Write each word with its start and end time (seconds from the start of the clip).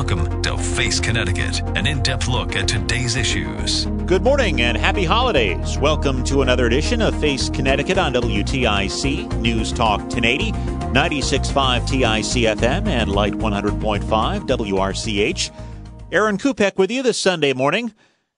Welcome 0.00 0.40
to 0.40 0.56
Face 0.56 0.98
Connecticut, 0.98 1.60
an 1.76 1.86
in 1.86 2.00
depth 2.00 2.26
look 2.26 2.56
at 2.56 2.66
today's 2.66 3.16
issues. 3.16 3.84
Good 4.06 4.22
morning 4.22 4.62
and 4.62 4.74
happy 4.74 5.04
holidays. 5.04 5.76
Welcome 5.76 6.24
to 6.24 6.40
another 6.40 6.64
edition 6.64 7.02
of 7.02 7.20
Face 7.20 7.50
Connecticut 7.50 7.98
on 7.98 8.14
WTIC 8.14 9.30
News 9.42 9.70
Talk 9.70 10.00
1080, 10.00 10.52
96.5 10.52 11.86
TIC 11.86 12.58
FM, 12.58 12.86
and 12.86 13.12
Light 13.12 13.34
100.5 13.34 14.00
WRCH. 14.48 15.50
Aaron 16.10 16.38
Kupec 16.38 16.78
with 16.78 16.90
you 16.90 17.02
this 17.02 17.18
Sunday 17.18 17.52
morning. 17.52 17.92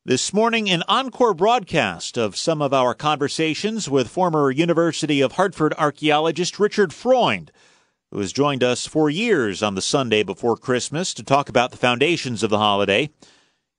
This 0.04 0.32
morning, 0.32 0.68
an 0.68 0.82
encore 0.88 1.32
broadcast 1.32 2.18
of 2.18 2.36
some 2.36 2.60
of 2.60 2.74
our 2.74 2.92
conversations 2.92 3.88
with 3.88 4.08
former 4.08 4.50
University 4.50 5.20
of 5.20 5.32
Hartford 5.32 5.74
archaeologist 5.78 6.58
Richard 6.58 6.92
Freund 6.92 7.52
who 8.12 8.20
has 8.20 8.32
joined 8.32 8.62
us 8.62 8.86
for 8.86 9.08
years 9.08 9.62
on 9.62 9.74
the 9.74 9.80
Sunday 9.80 10.22
before 10.22 10.56
Christmas 10.56 11.14
to 11.14 11.22
talk 11.22 11.48
about 11.48 11.70
the 11.70 11.78
foundations 11.78 12.42
of 12.42 12.50
the 12.50 12.58
holiday. 12.58 13.08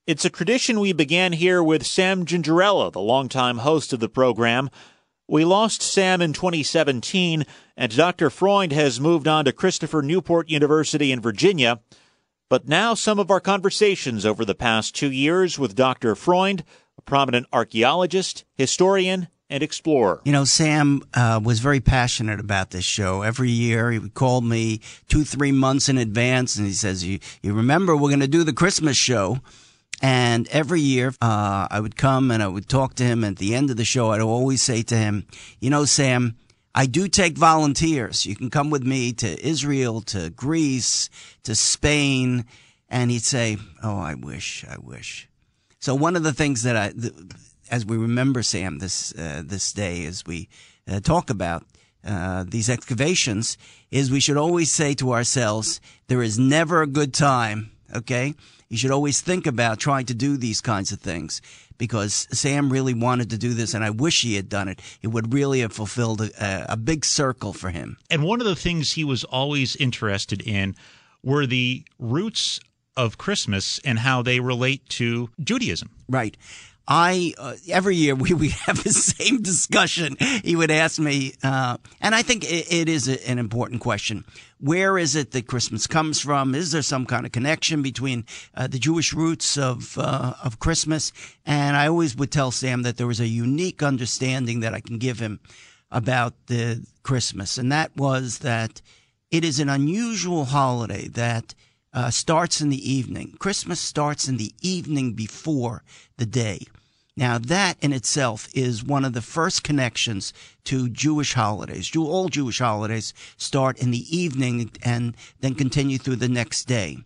It's 0.07 0.25
a 0.25 0.29
tradition 0.29 0.79
we 0.79 0.91
began 0.91 1.33
here 1.33 1.61
with 1.61 1.85
Sam 1.85 2.25
Gingerella, 2.25 2.91
the 2.91 2.99
longtime 2.99 3.59
host 3.59 3.93
of 3.93 3.99
the 3.99 4.09
program. 4.09 4.71
We 5.27 5.45
lost 5.45 5.83
Sam 5.83 6.19
in 6.19 6.33
2017, 6.33 7.45
and 7.77 7.95
Dr. 7.95 8.31
Freund 8.31 8.71
has 8.71 8.99
moved 8.99 9.27
on 9.27 9.45
to 9.45 9.53
Christopher 9.53 10.01
Newport 10.01 10.49
University 10.49 11.11
in 11.11 11.21
Virginia. 11.21 11.79
But 12.49 12.67
now, 12.67 12.95
some 12.95 13.19
of 13.19 13.29
our 13.29 13.39
conversations 13.39 14.25
over 14.25 14.43
the 14.43 14.55
past 14.55 14.95
two 14.95 15.11
years 15.11 15.59
with 15.59 15.75
Dr. 15.75 16.15
Freund, 16.15 16.63
a 16.97 17.01
prominent 17.03 17.45
archaeologist, 17.53 18.45
historian, 18.55 19.27
and 19.53 19.61
explorer. 19.61 20.19
You 20.25 20.31
know, 20.31 20.45
Sam 20.45 21.03
uh, 21.13 21.39
was 21.41 21.59
very 21.59 21.79
passionate 21.79 22.39
about 22.39 22.71
this 22.71 22.83
show. 22.83 23.21
Every 23.21 23.51
year 23.51 23.91
he 23.91 23.99
would 23.99 24.15
call 24.15 24.41
me 24.41 24.81
two, 25.07 25.23
three 25.23 25.51
months 25.51 25.89
in 25.89 25.99
advance, 25.99 26.55
and 26.55 26.65
he 26.65 26.73
says, 26.73 27.05
"You, 27.05 27.19
you 27.43 27.53
remember 27.53 27.95
we're 27.95 28.09
going 28.09 28.19
to 28.21 28.27
do 28.27 28.43
the 28.43 28.51
Christmas 28.51 28.97
show." 28.97 29.39
And 30.01 30.47
every 30.49 30.81
year, 30.81 31.13
uh, 31.21 31.67
I 31.69 31.79
would 31.79 31.95
come 31.95 32.31
and 32.31 32.41
I 32.41 32.47
would 32.47 32.67
talk 32.67 32.95
to 32.95 33.03
him. 33.03 33.23
At 33.23 33.37
the 33.37 33.53
end 33.53 33.69
of 33.69 33.77
the 33.77 33.85
show, 33.85 34.11
I'd 34.11 34.21
always 34.21 34.63
say 34.63 34.81
to 34.81 34.97
him, 34.97 35.27
"You 35.59 35.69
know, 35.69 35.85
Sam." 35.85 36.35
I 36.75 36.87
do 36.87 37.07
take 37.07 37.37
volunteers. 37.37 38.25
You 38.25 38.35
can 38.35 38.49
come 38.49 38.71
with 38.71 38.81
me 38.81 39.13
to 39.13 39.47
Israel, 39.47 40.01
to 40.01 40.31
Greece, 40.31 41.07
to 41.43 41.53
Spain. 41.53 42.45
And 42.89 43.11
he'd 43.11 43.21
say, 43.21 43.57
Oh, 43.83 43.99
I 43.99 44.15
wish, 44.15 44.65
I 44.67 44.77
wish. 44.79 45.29
So 45.79 45.93
one 45.93 46.15
of 46.15 46.23
the 46.23 46.33
things 46.33 46.63
that 46.63 46.75
I, 46.75 46.91
as 47.73 47.87
we 47.87 47.97
remember 47.97 48.43
Sam 48.43 48.77
this 48.77 49.15
uh, 49.15 49.41
this 49.43 49.73
day, 49.73 50.05
as 50.05 50.23
we 50.27 50.47
uh, 50.87 50.99
talk 50.99 51.31
about 51.31 51.65
uh, 52.05 52.45
these 52.47 52.69
excavations, 52.69 53.57
is 53.89 54.11
we 54.11 54.19
should 54.19 54.37
always 54.37 54.71
say 54.71 54.93
to 54.95 55.11
ourselves, 55.11 55.81
there 56.07 56.21
is 56.21 56.37
never 56.37 56.83
a 56.83 56.87
good 56.87 57.15
time. 57.15 57.71
Okay, 57.95 58.35
you 58.69 58.77
should 58.77 58.91
always 58.91 59.21
think 59.21 59.47
about 59.47 59.79
trying 59.79 60.05
to 60.05 60.13
do 60.13 60.37
these 60.37 60.61
kinds 60.61 60.91
of 60.91 60.99
things 60.99 61.41
because 61.79 62.27
Sam 62.31 62.71
really 62.71 62.93
wanted 62.93 63.31
to 63.31 63.39
do 63.39 63.55
this, 63.55 63.73
and 63.73 63.83
I 63.83 63.89
wish 63.89 64.21
he 64.21 64.35
had 64.35 64.49
done 64.49 64.67
it. 64.67 64.79
It 65.01 65.07
would 65.07 65.33
really 65.33 65.61
have 65.61 65.73
fulfilled 65.73 66.21
a, 66.21 66.73
a 66.73 66.77
big 66.77 67.03
circle 67.03 67.53
for 67.53 67.71
him. 67.71 67.97
And 68.11 68.23
one 68.23 68.39
of 68.39 68.45
the 68.45 68.55
things 68.55 68.93
he 68.93 69.03
was 69.03 69.23
always 69.23 69.75
interested 69.77 70.43
in 70.43 70.75
were 71.23 71.47
the 71.47 71.83
roots 71.97 72.59
of 72.95 73.17
Christmas 73.17 73.79
and 73.83 73.99
how 73.99 74.21
they 74.21 74.39
relate 74.39 74.87
to 74.89 75.29
Judaism. 75.43 75.89
Right. 76.07 76.37
I 76.87 77.33
uh, 77.37 77.55
every 77.69 77.95
year 77.95 78.15
we 78.15 78.33
we 78.43 78.49
have 78.49 78.83
the 78.83 78.91
same 78.91 79.41
discussion. 79.41 80.17
He 80.43 80.55
would 80.55 80.71
ask 80.71 80.99
me, 80.99 81.33
uh, 81.43 81.77
and 82.01 82.13
I 82.13 82.21
think 82.21 82.43
it, 82.43 82.71
it 82.71 82.89
is 82.89 83.07
a, 83.07 83.29
an 83.29 83.39
important 83.39 83.81
question. 83.81 84.25
Where 84.59 84.97
is 84.97 85.15
it 85.15 85.31
that 85.31 85.47
Christmas 85.47 85.87
comes 85.87 86.19
from? 86.19 86.55
Is 86.55 86.71
there 86.71 86.81
some 86.81 87.05
kind 87.05 87.25
of 87.25 87.31
connection 87.31 87.81
between 87.81 88.25
uh, 88.55 88.67
the 88.67 88.79
Jewish 88.79 89.13
roots 89.13 89.57
of 89.57 89.97
uh, 89.97 90.33
of 90.43 90.59
Christmas? 90.59 91.11
And 91.45 91.77
I 91.77 91.87
always 91.87 92.15
would 92.15 92.31
tell 92.31 92.51
Sam 92.51 92.83
that 92.83 92.97
there 92.97 93.07
was 93.07 93.19
a 93.19 93.27
unique 93.27 93.81
understanding 93.81 94.59
that 94.61 94.73
I 94.73 94.81
can 94.81 94.97
give 94.97 95.19
him 95.19 95.39
about 95.91 96.33
the 96.47 96.85
Christmas, 97.03 97.57
and 97.57 97.71
that 97.71 97.95
was 97.95 98.39
that 98.39 98.81
it 99.31 99.45
is 99.45 99.59
an 99.59 99.69
unusual 99.69 100.45
holiday 100.45 101.07
that 101.09 101.55
uh, 101.93 102.09
starts 102.09 102.61
in 102.61 102.69
the 102.69 102.91
evening. 102.91 103.35
Christmas 103.39 103.79
starts 103.79 104.27
in 104.27 104.37
the 104.37 104.51
evening 104.61 105.13
before 105.13 105.83
the 106.17 106.25
day. 106.25 106.65
Now, 107.15 107.37
that 107.37 107.77
in 107.81 107.93
itself 107.93 108.49
is 108.55 108.83
one 108.83 109.05
of 109.05 109.13
the 109.13 109.21
first 109.21 109.63
connections 109.63 110.33
to 110.63 110.89
Jewish 110.89 111.33
holidays. 111.33 111.95
All 111.95 112.27
Jewish 112.27 112.57
holidays 112.57 113.13
start 113.37 113.77
in 113.77 113.91
the 113.91 114.17
evening 114.17 114.71
and 114.81 115.15
then 115.39 115.53
continue 115.53 115.99
through 115.99 116.15
the 116.15 116.27
next 116.27 116.65
day. 116.65 116.97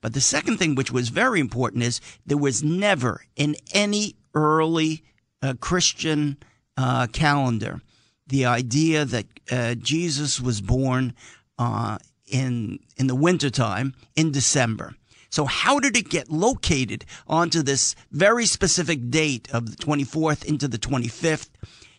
But 0.00 0.14
the 0.14 0.22
second 0.22 0.56
thing, 0.56 0.74
which 0.74 0.90
was 0.90 1.10
very 1.10 1.38
important, 1.38 1.82
is 1.82 2.00
there 2.24 2.38
was 2.38 2.62
never 2.62 3.24
in 3.36 3.56
any 3.74 4.16
early 4.34 5.04
uh, 5.42 5.54
Christian 5.60 6.38
uh, 6.78 7.06
calendar 7.12 7.82
the 8.26 8.46
idea 8.46 9.04
that 9.04 9.26
uh, 9.50 9.74
Jesus 9.74 10.40
was 10.40 10.62
born 10.62 11.14
uh, 11.58 11.98
in 12.32 12.78
in 12.96 13.06
the 13.06 13.14
wintertime 13.14 13.94
in 14.16 14.32
December. 14.32 14.94
So 15.30 15.46
how 15.46 15.80
did 15.80 15.96
it 15.96 16.10
get 16.10 16.30
located 16.30 17.04
onto 17.26 17.62
this 17.62 17.94
very 18.10 18.44
specific 18.44 19.10
date 19.10 19.48
of 19.52 19.70
the 19.70 19.76
24th 19.76 20.44
into 20.44 20.68
the 20.68 20.78
25th? 20.78 21.48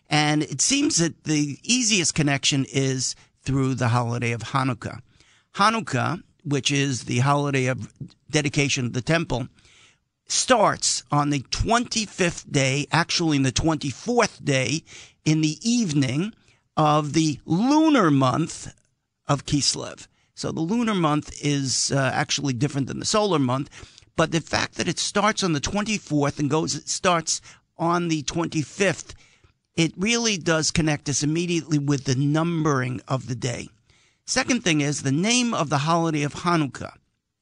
And 0.08 0.44
it 0.44 0.62
seems 0.62 0.98
that 0.98 1.24
the 1.24 1.58
easiest 1.64 2.14
connection 2.14 2.66
is 2.72 3.16
through 3.42 3.76
the 3.76 3.88
holiday 3.88 4.32
of 4.32 4.44
Hanukkah. 4.44 5.00
Hanukkah, 5.56 6.22
which 6.44 6.72
is 6.72 7.06
the 7.06 7.20
holiday 7.20 7.66
of 7.66 7.92
dedication 8.30 8.86
of 8.86 8.94
the 8.94 9.02
temple, 9.02 9.48
starts 10.28 11.04
on 11.12 11.32
the 11.32 11.40
25th 11.40 12.52
day, 12.52 12.86
actually 12.92 13.38
in 13.38 13.44
the 13.44 13.52
24th 13.52 14.44
day 14.46 14.84
in 15.26 15.42
the 15.42 15.58
evening 15.62 16.34
of 16.78 17.14
the 17.14 17.40
lunar 17.46 18.12
month 18.12 18.74
of 19.28 19.46
Kislev. 19.46 20.08
So 20.36 20.52
the 20.52 20.62
lunar 20.62 20.96
month 20.96 21.34
is 21.44 21.92
uh, 21.92 22.12
actually 22.14 22.54
different 22.54 22.88
than 22.88 23.00
the 23.00 23.06
solar 23.06 23.40
month, 23.40 23.70
but 24.16 24.32
the 24.32 24.42
fact 24.42 24.76
that 24.76 24.88
it 24.88 25.00
starts 25.00 25.44
on 25.44 25.54
the 25.54 25.62
24th 25.62 26.40
and 26.40 26.50
goes 26.50 26.76
it 26.76 26.90
starts 26.90 27.42
on 27.78 28.08
the 28.08 28.24
25th, 28.24 29.14
it 29.76 29.94
really 29.98 30.38
does 30.38 30.72
connect 30.72 31.10
us 31.10 31.24
immediately 31.24 31.80
with 31.80 32.06
the 32.06 32.16
numbering 32.16 33.02
of 33.08 33.28
the 33.28 33.36
day. 33.36 33.70
Second 34.26 34.64
thing 34.64 34.82
is 34.82 35.02
the 35.02 35.12
name 35.12 35.54
of 35.54 35.70
the 35.70 35.80
holiday 35.80 36.24
of 36.24 36.34
Hanukkah 36.34 36.96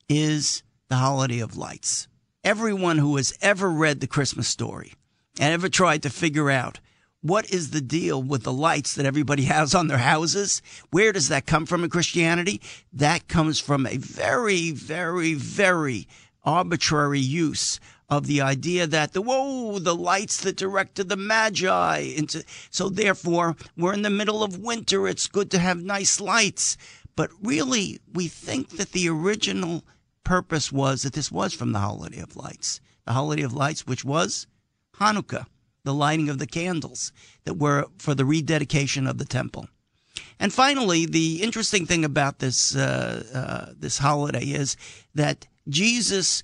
is 0.10 0.64
the 0.88 0.96
holiday 0.96 1.40
of 1.40 1.58
lights. 1.58 2.08
Everyone 2.44 2.98
who 2.98 3.18
has 3.18 3.38
ever 3.42 3.70
read 3.70 4.00
the 4.00 4.08
Christmas 4.08 4.48
story 4.48 4.94
and 5.40 5.54
ever 5.54 5.70
tried 5.70 6.04
to 6.04 6.10
figure 6.10 6.50
out 6.50 6.80
what 7.22 7.50
is 7.52 7.70
the 7.70 7.82
deal 7.82 8.22
with 8.22 8.44
the 8.44 8.52
lights 8.52 8.96
that 8.96 9.06
everybody 9.06 9.44
has 9.46 9.74
on 9.74 9.88
their 9.88 10.00
houses? 10.00 10.62
Where 10.90 11.12
does 11.12 11.30
that 11.30 11.46
come 11.46 11.66
from 11.66 11.84
in 11.84 11.90
Christianity? 11.90 12.62
That 12.92 13.28
comes 13.28 13.60
from 13.60 13.86
a 13.86 13.98
very, 13.98 14.72
very, 14.72 15.34
very 15.36 16.08
arbitrary 16.44 17.20
use 17.20 17.80
of 18.10 18.28
the 18.28 18.42
idea 18.42 18.88
that 18.88 19.14
the 19.14 19.22
whoa, 19.22 19.80
the 19.80 19.96
lights 19.96 20.42
that 20.42 20.58
directed 20.58 21.08
the 21.08 21.16
magi 21.16 22.00
into 22.00 22.44
so 22.70 22.90
therefore 22.90 23.56
we're 23.78 23.94
in 23.94 24.02
the 24.02 24.10
middle 24.10 24.44
of 24.44 24.58
winter, 24.58 25.08
it's 25.08 25.28
good 25.28 25.50
to 25.52 25.60
have 25.60 25.82
nice 25.82 26.20
lights. 26.20 26.76
But 27.16 27.30
really 27.42 28.00
we 28.12 28.28
think 28.28 28.72
that 28.72 28.92
the 28.92 29.08
original 29.08 29.84
purpose 30.24 30.72
was 30.72 31.04
that 31.04 31.14
this 31.14 31.32
was 31.32 31.54
from 31.54 31.72
the 31.72 31.80
holiday 31.80 32.20
of 32.20 32.36
lights. 32.36 32.82
The 33.06 33.14
holiday 33.14 33.44
of 33.44 33.54
lights, 33.54 33.88
which 33.88 34.04
was 34.04 34.48
Hanukkah 34.98 35.46
the 35.84 35.94
lighting 35.94 36.30
of 36.30 36.38
the 36.38 36.48
candles 36.48 37.12
that 37.46 37.56
were 37.56 37.86
for 37.98 38.16
the 38.16 38.26
rededication 38.26 39.08
of 39.08 39.18
the 39.18 39.26
temple. 39.26 39.68
And 40.40 40.54
finally, 40.54 41.06
the 41.06 41.42
interesting 41.42 41.86
thing 41.86 42.06
about 42.06 42.40
this 42.40 42.76
uh, 42.76 43.24
uh, 43.34 43.74
this 43.78 44.00
holiday 44.00 44.46
is 44.46 44.78
that 45.16 45.48
Jesus 45.68 46.44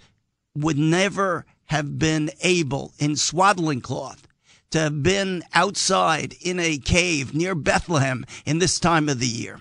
would 0.56 0.78
never 0.78 1.46
have 1.66 2.00
been 2.00 2.30
able 2.42 2.94
in 3.00 3.16
swaddling 3.16 3.82
cloth 3.82 4.28
to 4.70 4.80
have 4.80 5.04
been 5.04 5.44
outside 5.54 6.36
in 6.42 6.60
a 6.60 6.78
cave 6.78 7.34
near 7.34 7.56
Bethlehem 7.56 8.26
in 8.46 8.60
this 8.60 8.80
time 8.80 9.10
of 9.10 9.20
the 9.20 9.28
year. 9.28 9.60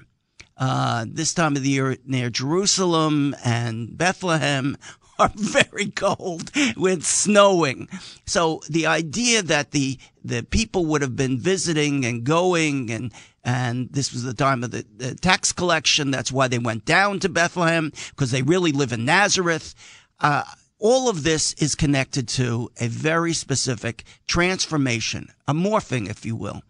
uh, 0.56 1.04
this 1.08 1.34
time 1.34 1.56
of 1.56 1.62
the 1.62 1.68
year 1.70 1.96
near 2.04 2.30
Jerusalem 2.30 3.34
and 3.44 3.96
Bethlehem 3.96 4.76
are 5.18 5.30
very 5.34 5.90
cold 5.90 6.50
with 6.76 7.04
snowing. 7.04 7.88
So 8.26 8.60
the 8.68 8.86
idea 8.86 9.42
that 9.42 9.70
the 9.70 9.98
the 10.24 10.42
people 10.42 10.86
would 10.86 11.02
have 11.02 11.16
been 11.16 11.38
visiting 11.38 12.04
and 12.04 12.24
going 12.24 12.90
and 12.90 13.12
and 13.44 13.88
this 13.92 14.12
was 14.12 14.24
the 14.24 14.34
time 14.34 14.64
of 14.64 14.72
the, 14.72 14.84
the 14.96 15.14
tax 15.14 15.52
collection. 15.52 16.10
That's 16.10 16.32
why 16.32 16.48
they 16.48 16.58
went 16.58 16.84
down 16.84 17.20
to 17.20 17.28
Bethlehem 17.28 17.92
because 18.10 18.32
they 18.32 18.42
really 18.42 18.72
live 18.72 18.92
in 18.92 19.04
Nazareth. 19.04 19.74
Uh, 20.18 20.42
all 20.78 21.08
of 21.08 21.22
this 21.22 21.52
is 21.54 21.74
connected 21.74 22.28
to 22.28 22.70
a 22.80 22.88
very 22.88 23.32
specific 23.32 24.04
transformation, 24.26 25.28
a 25.46 25.54
morphing, 25.54 26.10
if 26.10 26.26
you 26.26 26.34
will, 26.34 26.62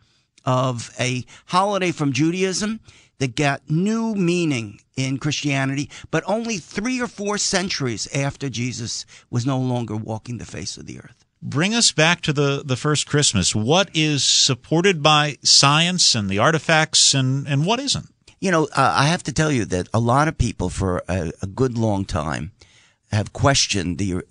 of 0.44 0.94
a 1.00 1.24
holiday 1.46 1.92
from 1.92 2.12
Judaism 2.12 2.80
that 3.18 3.36
got 3.36 3.70
new 3.70 4.14
meaning 4.14 4.80
in 4.96 5.18
Christianity, 5.18 5.90
but 6.10 6.24
only 6.26 6.58
three 6.58 7.00
or 7.00 7.06
four 7.06 7.38
centuries 7.38 8.08
after 8.14 8.48
Jesus 8.48 9.06
was 9.30 9.46
no 9.46 9.58
longer 9.58 9.96
walking 9.96 10.38
the 10.38 10.44
face 10.44 10.76
of 10.76 10.86
the 10.86 10.98
earth. 10.98 11.24
Bring 11.42 11.74
us 11.74 11.92
back 11.92 12.22
to 12.22 12.32
the, 12.32 12.62
the 12.64 12.76
first 12.76 13.06
Christmas. 13.06 13.54
What 13.54 13.90
is 13.94 14.24
supported 14.24 15.02
by 15.02 15.36
science 15.42 16.14
and 16.14 16.28
the 16.28 16.38
artifacts, 16.38 17.14
and, 17.14 17.46
and 17.46 17.66
what 17.66 17.78
isn't? 17.78 18.08
You 18.40 18.50
know, 18.50 18.64
uh, 18.76 18.94
I 18.96 19.06
have 19.06 19.22
to 19.24 19.32
tell 19.32 19.52
you 19.52 19.64
that 19.66 19.88
a 19.94 20.00
lot 20.00 20.28
of 20.28 20.38
people 20.38 20.68
for 20.68 21.02
a, 21.08 21.32
a 21.42 21.46
good 21.46 21.78
long 21.78 22.04
time 22.04 22.52
have 23.12 23.32
questioned 23.32 23.98
the 23.98 24.22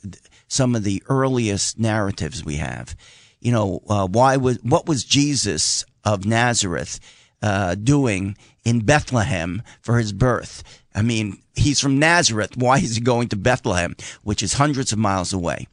some 0.48 0.76
of 0.76 0.84
the 0.84 1.02
earliest 1.08 1.80
narratives 1.80 2.46
we 2.46 2.58
have. 2.58 2.96
You 3.40 3.52
know, 3.52 3.81
uh, 3.88 4.08
why 4.08 4.38
was 4.38 4.60
what 4.62 4.88
was 4.88 5.04
Jesus 5.04 5.86
of 6.04 6.26
Nazareth 6.26 7.00
uh, 7.45 7.75
doing 7.75 8.36
in 8.63 8.80
Bethlehem 8.80 9.62
for 9.81 10.00
his 10.00 10.12
birth. 10.12 10.63
I 10.95 11.01
mean, 11.03 11.38
he's 11.53 11.80
from 11.80 12.00
Nazareth. 12.00 12.57
Why 12.57 12.77
is 12.80 12.95
he 12.95 13.01
going 13.01 13.30
to 13.30 13.36
Bethlehem, 13.36 13.95
which 14.24 14.42
is 14.42 14.53
hundreds 14.53 14.92
of 14.92 14.97
miles 14.97 15.31
away? 15.31 15.68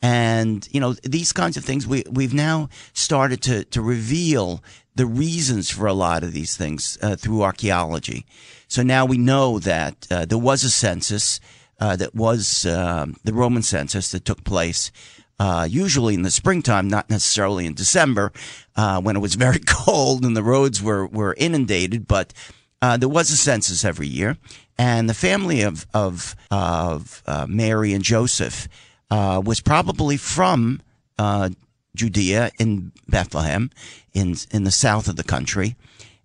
And, 0.00 0.66
you 0.70 0.80
know, 0.80 0.94
these 1.02 1.32
kinds 1.32 1.56
of 1.56 1.64
things, 1.64 1.86
we, 1.86 2.04
we've 2.10 2.32
now 2.32 2.68
started 2.92 3.42
to, 3.42 3.64
to 3.64 3.82
reveal 3.82 4.62
the 4.94 5.04
reasons 5.04 5.68
for 5.70 5.86
a 5.86 5.92
lot 5.92 6.22
of 6.22 6.32
these 6.32 6.56
things 6.56 6.96
uh, 7.02 7.16
through 7.16 7.42
archaeology. 7.42 8.24
So 8.68 8.82
now 8.82 9.04
we 9.04 9.18
know 9.18 9.58
that 9.58 10.06
uh, 10.10 10.24
there 10.24 10.38
was 10.38 10.62
a 10.64 10.70
census 10.70 11.40
uh, 11.80 11.96
that 11.96 12.14
was 12.14 12.66
um, 12.66 13.16
the 13.24 13.34
Roman 13.34 13.62
census 13.62 14.10
that 14.12 14.24
took 14.24 14.44
place 14.44 14.92
uh, 15.40 15.66
usually 15.68 16.12
in 16.12 16.20
the 16.20 16.30
springtime, 16.30 16.86
not 16.86 17.08
necessarily 17.08 17.64
in 17.64 17.72
December, 17.72 18.30
uh, 18.76 19.00
when 19.00 19.16
it 19.16 19.20
was 19.20 19.36
very 19.36 19.58
cold 19.66 20.22
and 20.22 20.36
the 20.36 20.42
roads 20.42 20.82
were, 20.82 21.06
were 21.06 21.34
inundated. 21.38 22.06
But 22.06 22.34
uh, 22.82 22.98
there 22.98 23.08
was 23.08 23.30
a 23.30 23.36
census 23.36 23.82
every 23.82 24.06
year, 24.06 24.36
and 24.78 25.08
the 25.08 25.14
family 25.14 25.62
of 25.62 25.86
of, 25.94 26.36
of 26.50 27.22
uh, 27.26 27.46
Mary 27.48 27.94
and 27.94 28.04
Joseph 28.04 28.68
uh, 29.10 29.40
was 29.44 29.60
probably 29.60 30.18
from 30.18 30.82
uh, 31.18 31.48
Judea 31.96 32.50
in 32.58 32.92
Bethlehem, 33.08 33.70
in 34.12 34.36
in 34.50 34.64
the 34.64 34.70
south 34.70 35.08
of 35.08 35.16
the 35.16 35.24
country, 35.24 35.74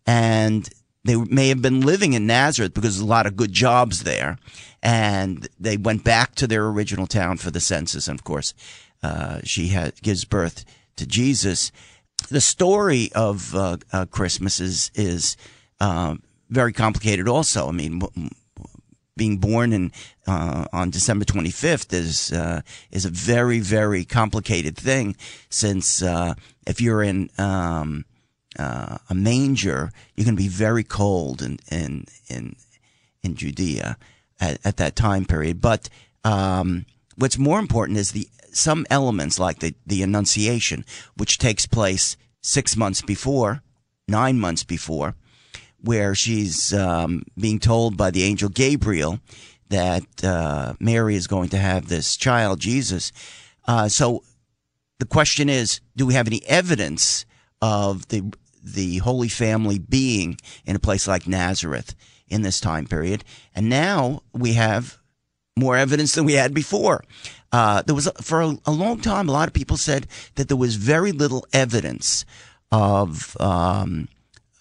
and 0.05 0.69
they 1.05 1.15
may 1.15 1.49
have 1.49 1.61
been 1.61 1.81
living 1.81 2.13
in 2.13 2.27
Nazareth 2.27 2.73
because 2.73 2.95
there's 2.95 2.99
a 2.99 3.05
lot 3.05 3.27
of 3.27 3.37
good 3.37 3.53
jobs 3.53 4.03
there, 4.03 4.37
and 4.81 5.47
they 5.59 5.77
went 5.77 6.03
back 6.03 6.35
to 6.35 6.47
their 6.47 6.67
original 6.67 7.07
town 7.07 7.37
for 7.37 7.51
the 7.51 7.61
census, 7.61 8.07
and 8.07 8.19
of 8.19 8.23
course 8.23 8.53
uh, 9.05 9.39
she 9.43 9.75
gives 10.01 10.25
birth 10.25 10.65
to 10.95 11.05
Jesus. 11.05 11.71
The 12.29 12.41
story 12.41 13.11
of 13.13 13.53
uh, 13.53 13.77
uh, 13.93 14.05
Christmas 14.05 14.59
is 14.59 14.89
is 14.95 15.37
uh, 15.79 16.15
very 16.49 16.73
complicated. 16.73 17.27
Also, 17.27 17.67
I 17.67 17.71
mean, 17.71 18.01
being 19.15 19.37
born 19.37 19.73
in 19.73 19.91
uh, 20.25 20.65
on 20.73 20.89
December 20.89 21.23
25th 21.25 21.93
is 21.93 22.31
is 22.91 23.05
a 23.05 23.09
very 23.09 23.59
very 23.59 24.05
complicated 24.05 24.75
thing. 24.75 25.15
Since 25.49 26.01
if 26.65 26.81
you're 26.81 27.03
in 27.03 27.29
um, 27.37 28.05
a 28.57 29.13
manger, 29.13 29.91
you're 30.15 30.25
going 30.25 30.37
to 30.37 30.43
be 30.43 30.49
very 30.49 30.83
cold 30.83 31.43
in 31.43 31.59
in 31.69 32.05
in, 32.27 32.55
in 33.21 33.35
Judea 33.35 33.97
at, 34.39 34.57
at 34.65 34.77
that 34.77 34.95
time 34.95 35.25
period. 35.25 35.61
But 35.61 35.89
um, 36.23 36.87
what's 37.17 37.37
more 37.37 37.59
important 37.59 37.97
is 37.97 38.11
the 38.11 38.27
some 38.51 38.85
elements 38.89 39.37
like 39.37 39.59
the, 39.59 39.75
the 39.85 40.01
Annunciation, 40.01 40.85
which 41.17 41.37
takes 41.37 41.65
place 41.65 42.15
six 42.41 42.77
months 42.77 43.01
before, 43.01 43.61
nine 44.07 44.39
months 44.39 44.63
before, 44.63 45.15
where 45.81 46.15
she's 46.15 46.73
um, 46.73 47.23
being 47.37 47.59
told 47.59 47.97
by 47.97 48.11
the 48.11 48.23
angel 48.23 48.49
Gabriel 48.49 49.19
that 49.69 50.23
uh, 50.23 50.73
Mary 50.79 51.15
is 51.15 51.27
going 51.27 51.49
to 51.49 51.57
have 51.57 51.87
this 51.87 52.15
child, 52.15 52.59
Jesus. 52.59 53.11
Uh, 53.67 53.89
so 53.89 54.23
the 54.99 55.05
question 55.05 55.49
is, 55.49 55.81
do 55.95 56.05
we 56.05 56.13
have 56.13 56.27
any 56.27 56.41
evidence 56.45 57.25
of 57.61 58.07
the 58.07 58.31
the 58.63 58.97
Holy 58.97 59.27
Family 59.27 59.77
being 59.77 60.37
in 60.65 60.75
a 60.75 60.79
place 60.79 61.07
like 61.07 61.27
Nazareth 61.27 61.93
in 62.27 62.41
this 62.41 62.59
time 62.59 62.87
period? 62.87 63.23
And 63.53 63.69
now 63.69 64.21
we 64.33 64.53
have 64.53 64.97
more 65.57 65.77
evidence 65.77 66.15
than 66.15 66.25
we 66.25 66.33
had 66.33 66.53
before. 66.53 67.03
Uh, 67.51 67.81
there 67.83 67.95
was 67.95 68.09
for 68.21 68.41
a, 68.41 68.57
a, 68.65 68.71
long 68.71 68.99
time, 68.99 69.29
a 69.29 69.31
lot 69.31 69.47
of 69.47 69.53
people 69.53 69.77
said 69.77 70.07
that 70.35 70.49
there 70.49 70.57
was 70.57 70.75
very 70.75 71.13
little 71.13 71.45
evidence 71.53 72.25
of 72.71 73.37
um, 73.39 74.09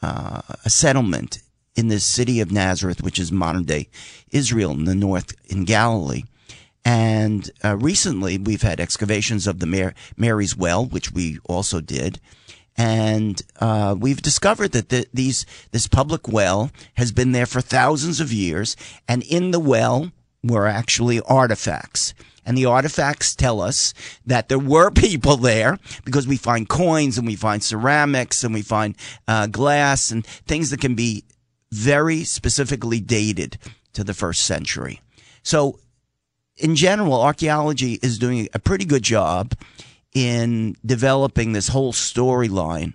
uh, 0.00 0.42
a 0.64 0.70
settlement 0.70 1.42
in 1.74 1.88
the 1.88 1.98
city 1.98 2.40
of 2.40 2.52
Nazareth, 2.52 3.02
which 3.02 3.18
is 3.18 3.32
modern 3.32 3.64
day 3.64 3.88
Israel 4.30 4.70
in 4.70 4.84
the 4.84 4.94
north 4.94 5.34
in 5.50 5.64
Galilee. 5.64 6.22
And 6.84 7.50
uh, 7.64 7.76
recently, 7.76 8.38
we've 8.38 8.62
had 8.62 8.78
excavations 8.78 9.48
of 9.48 9.58
the 9.58 9.66
Mar- 9.66 9.94
Mary's 10.16 10.56
Well, 10.56 10.84
which 10.86 11.10
we 11.10 11.38
also 11.46 11.80
did, 11.80 12.20
and 12.76 13.40
uh, 13.58 13.96
we've 13.98 14.20
discovered 14.22 14.72
that 14.72 14.90
the, 14.90 15.06
these 15.12 15.46
this 15.72 15.88
public 15.88 16.28
well 16.28 16.70
has 16.94 17.10
been 17.10 17.32
there 17.32 17.46
for 17.46 17.60
thousands 17.60 18.20
of 18.20 18.32
years, 18.32 18.76
and 19.08 19.22
in 19.24 19.50
the 19.50 19.60
well 19.60 20.12
were 20.44 20.66
actually 20.66 21.20
artifacts. 21.22 22.14
And 22.46 22.58
the 22.58 22.66
artifacts 22.66 23.34
tell 23.34 23.60
us 23.60 23.94
that 24.26 24.48
there 24.48 24.58
were 24.58 24.90
people 24.92 25.36
there 25.36 25.78
because 26.04 26.26
we 26.26 26.36
find 26.36 26.68
coins 26.68 27.16
and 27.18 27.26
we 27.26 27.36
find 27.36 27.62
ceramics 27.62 28.44
and 28.44 28.52
we 28.52 28.62
find 28.62 28.96
uh, 29.26 29.46
glass 29.46 30.10
and 30.10 30.26
things 30.26 30.70
that 30.70 30.80
can 30.80 30.94
be 30.94 31.24
very 31.72 32.22
specifically 32.24 33.00
dated 33.00 33.58
to 33.94 34.04
the 34.04 34.14
first 34.14 34.44
century. 34.44 35.00
So, 35.42 35.80
in 36.56 36.76
general, 36.76 37.20
archaeology 37.20 37.98
is 38.00 38.18
doing 38.18 38.48
a 38.54 38.60
pretty 38.60 38.84
good 38.84 39.02
job 39.02 39.54
in 40.14 40.76
developing 40.86 41.52
this 41.52 41.66
whole 41.68 41.92
storyline 41.92 42.94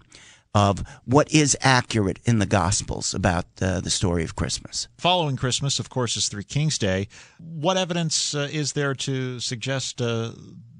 of 0.53 0.83
what 1.05 1.31
is 1.31 1.55
accurate 1.61 2.19
in 2.25 2.39
the 2.39 2.45
Gospels 2.45 3.13
about 3.13 3.45
uh, 3.61 3.79
the 3.79 3.89
story 3.89 4.23
of 4.23 4.35
Christmas. 4.35 4.87
Following 4.97 5.35
Christmas, 5.35 5.79
of 5.79 5.89
course, 5.89 6.17
is 6.17 6.27
Three 6.27 6.43
Kings 6.43 6.77
Day. 6.77 7.07
What 7.37 7.77
evidence 7.77 8.33
uh, 8.33 8.49
is 8.51 8.73
there 8.73 8.95
to 8.95 9.39
suggest 9.39 10.01
uh, 10.01 10.31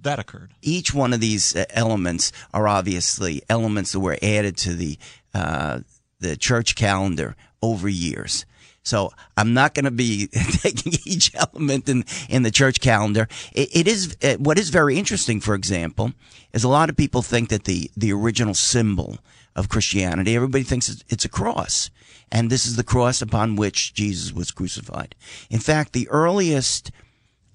that 0.01 0.19
occurred? 0.19 0.53
Each 0.61 0.93
one 0.93 1.13
of 1.13 1.19
these 1.19 1.55
uh, 1.55 1.65
elements 1.69 2.31
are 2.53 2.67
obviously 2.67 3.43
elements 3.49 3.91
that 3.91 3.99
were 3.99 4.17
added 4.21 4.57
to 4.57 4.73
the 4.73 4.97
uh, 5.33 5.81
the 6.19 6.35
church 6.35 6.75
calendar 6.75 7.35
over 7.61 7.87
years. 7.87 8.45
So 8.83 9.11
I'm 9.37 9.53
not 9.53 9.73
going 9.73 9.85
to 9.85 9.91
be 9.91 10.27
taking 10.33 10.93
each 11.05 11.33
element 11.35 11.87
in, 11.87 12.05
in 12.27 12.43
the 12.43 12.51
church 12.51 12.81
calendar. 12.81 13.27
it, 13.53 13.69
it 13.73 13.87
is 13.87 14.17
uh, 14.23 14.35
what 14.35 14.57
is 14.57 14.69
very 14.69 14.97
interesting, 14.97 15.39
for 15.39 15.53
example, 15.53 16.13
is 16.53 16.63
a 16.63 16.69
lot 16.69 16.89
of 16.89 16.97
people 16.97 17.21
think 17.21 17.49
that 17.49 17.65
the, 17.65 17.91
the 17.95 18.11
original 18.11 18.53
symbol 18.53 19.19
of 19.59 19.67
Christianity. 19.67 20.35
Everybody 20.35 20.63
thinks 20.63 21.03
it's 21.09 21.25
a 21.25 21.29
cross. 21.29 21.91
And 22.31 22.49
this 22.49 22.65
is 22.65 22.75
the 22.75 22.83
cross 22.83 23.21
upon 23.21 23.57
which 23.57 23.93
Jesus 23.93 24.31
was 24.31 24.51
crucified. 24.51 25.15
In 25.49 25.59
fact, 25.59 25.93
the 25.93 26.07
earliest 26.09 26.91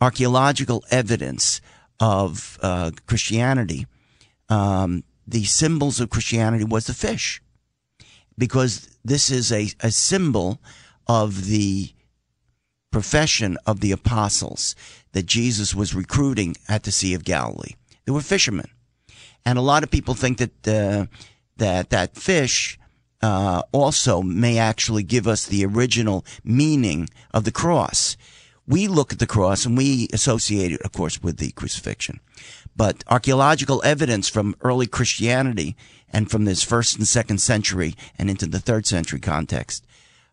archaeological 0.00 0.84
evidence 0.90 1.60
of 1.98 2.58
uh, 2.60 2.90
Christianity, 3.06 3.86
um, 4.48 5.04
the 5.26 5.44
symbols 5.44 6.00
of 6.00 6.10
Christianity 6.10 6.64
was 6.64 6.86
the 6.86 6.94
fish. 6.94 7.40
Because 8.36 8.98
this 9.04 9.30
is 9.30 9.50
a, 9.50 9.70
a 9.80 9.90
symbol 9.90 10.60
of 11.06 11.46
the 11.46 11.92
profession 12.90 13.56
of 13.66 13.80
the 13.80 13.92
apostles 13.92 14.76
that 15.12 15.26
Jesus 15.26 15.74
was 15.74 15.94
recruiting 15.94 16.56
at 16.68 16.82
the 16.82 16.92
Sea 16.92 17.14
of 17.14 17.24
Galilee. 17.24 17.74
They 18.04 18.12
were 18.12 18.20
fishermen. 18.20 18.68
And 19.46 19.58
a 19.58 19.62
lot 19.62 19.82
of 19.82 19.90
people 19.90 20.14
think 20.14 20.38
that 20.38 20.68
uh, 20.68 21.06
that 21.56 21.90
that 21.90 22.16
fish 22.16 22.78
uh, 23.22 23.62
also 23.72 24.20
may 24.22 24.58
actually 24.58 25.02
give 25.02 25.26
us 25.26 25.46
the 25.46 25.64
original 25.64 26.24
meaning 26.44 27.08
of 27.32 27.44
the 27.44 27.52
cross. 27.52 28.16
We 28.66 28.88
look 28.88 29.12
at 29.12 29.18
the 29.18 29.26
cross 29.26 29.64
and 29.64 29.76
we 29.76 30.08
associate 30.12 30.72
it, 30.72 30.80
of 30.82 30.92
course, 30.92 31.22
with 31.22 31.38
the 31.38 31.52
crucifixion. 31.52 32.20
But 32.76 33.04
archaeological 33.08 33.82
evidence 33.84 34.28
from 34.28 34.56
early 34.60 34.86
Christianity 34.86 35.76
and 36.10 36.30
from 36.30 36.44
this 36.44 36.62
first 36.62 36.96
and 36.96 37.06
second 37.06 37.38
century 37.38 37.94
and 38.18 38.28
into 38.28 38.46
the 38.46 38.60
third 38.60 38.86
century 38.86 39.20
context 39.20 39.86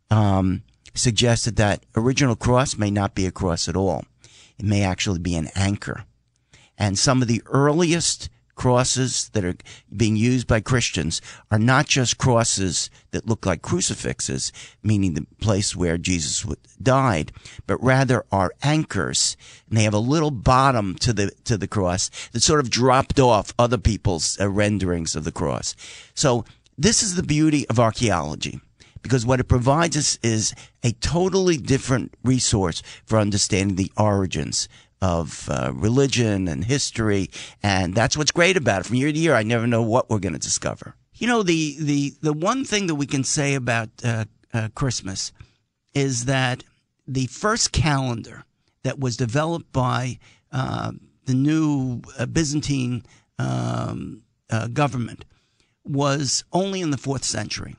um, 0.09 0.63
suggested 0.93 1.55
that 1.55 1.85
original 1.95 2.35
cross 2.35 2.77
may 2.77 2.91
not 2.91 3.15
be 3.15 3.25
a 3.25 3.31
cross 3.31 3.67
at 3.67 3.75
all. 3.75 4.03
It 4.57 4.65
may 4.65 4.83
actually 4.83 5.19
be 5.19 5.35
an 5.35 5.49
anchor. 5.55 6.05
And 6.77 6.97
some 6.97 7.21
of 7.21 7.27
the 7.27 7.41
earliest 7.45 8.29
crosses 8.55 9.29
that 9.29 9.45
are 9.45 9.55
being 9.95 10.15
used 10.15 10.47
by 10.47 10.59
Christians 10.59 11.21
are 11.49 11.59
not 11.59 11.87
just 11.87 12.17
crosses 12.17 12.89
that 13.11 13.27
look 13.27 13.45
like 13.45 13.61
crucifixes, 13.61 14.51
meaning 14.83 15.13
the 15.13 15.25
place 15.39 15.75
where 15.75 15.97
Jesus 15.97 16.45
died, 16.81 17.31
but 17.67 17.81
rather 17.83 18.25
are 18.31 18.53
anchors. 18.63 19.37
And 19.69 19.77
they 19.77 19.83
have 19.83 19.93
a 19.93 19.99
little 19.99 20.31
bottom 20.31 20.95
to 20.95 21.13
the, 21.13 21.31
to 21.45 21.57
the 21.57 21.67
cross 21.67 22.09
that 22.31 22.41
sort 22.41 22.59
of 22.59 22.69
dropped 22.69 23.19
off 23.19 23.53
other 23.57 23.77
people's 23.77 24.39
uh, 24.39 24.49
renderings 24.49 25.15
of 25.15 25.23
the 25.23 25.31
cross. 25.31 25.75
So 26.13 26.45
this 26.77 27.03
is 27.03 27.15
the 27.15 27.23
beauty 27.23 27.67
of 27.69 27.79
archaeology 27.79 28.59
because 29.01 29.25
what 29.25 29.39
it 29.39 29.45
provides 29.45 29.97
us 29.97 30.19
is 30.21 30.53
a 30.83 30.91
totally 30.93 31.57
different 31.57 32.13
resource 32.23 32.83
for 33.05 33.17
understanding 33.17 33.75
the 33.75 33.91
origins 33.97 34.67
of 35.01 35.49
uh, 35.49 35.71
religion 35.73 36.47
and 36.47 36.65
history, 36.65 37.29
and 37.63 37.95
that's 37.95 38.15
what's 38.15 38.31
great 38.31 38.57
about 38.57 38.81
it. 38.81 38.87
From 38.87 38.97
year 38.97 39.11
to 39.11 39.17
year, 39.17 39.35
I 39.35 39.43
never 39.43 39.67
know 39.67 39.81
what 39.81 40.09
we're 40.09 40.19
going 40.19 40.33
to 40.33 40.39
discover. 40.39 40.95
You 41.15 41.27
know, 41.27 41.43
the 41.43 41.75
the 41.79 42.13
the 42.21 42.33
one 42.33 42.65
thing 42.65 42.87
that 42.87 42.95
we 42.95 43.05
can 43.05 43.23
say 43.23 43.55
about 43.55 43.89
uh, 44.03 44.25
uh, 44.53 44.69
Christmas 44.75 45.31
is 45.93 46.25
that 46.25 46.63
the 47.07 47.27
first 47.27 47.71
calendar 47.71 48.45
that 48.83 48.99
was 48.99 49.17
developed 49.17 49.71
by 49.71 50.19
uh, 50.51 50.91
the 51.25 51.33
new 51.33 52.01
uh, 52.17 52.25
Byzantine 52.25 53.03
um, 53.37 54.23
uh, 54.49 54.67
government 54.67 55.25
was 55.83 56.43
only 56.51 56.81
in 56.81 56.91
the 56.91 56.97
fourth 56.97 57.23
century. 57.23 57.75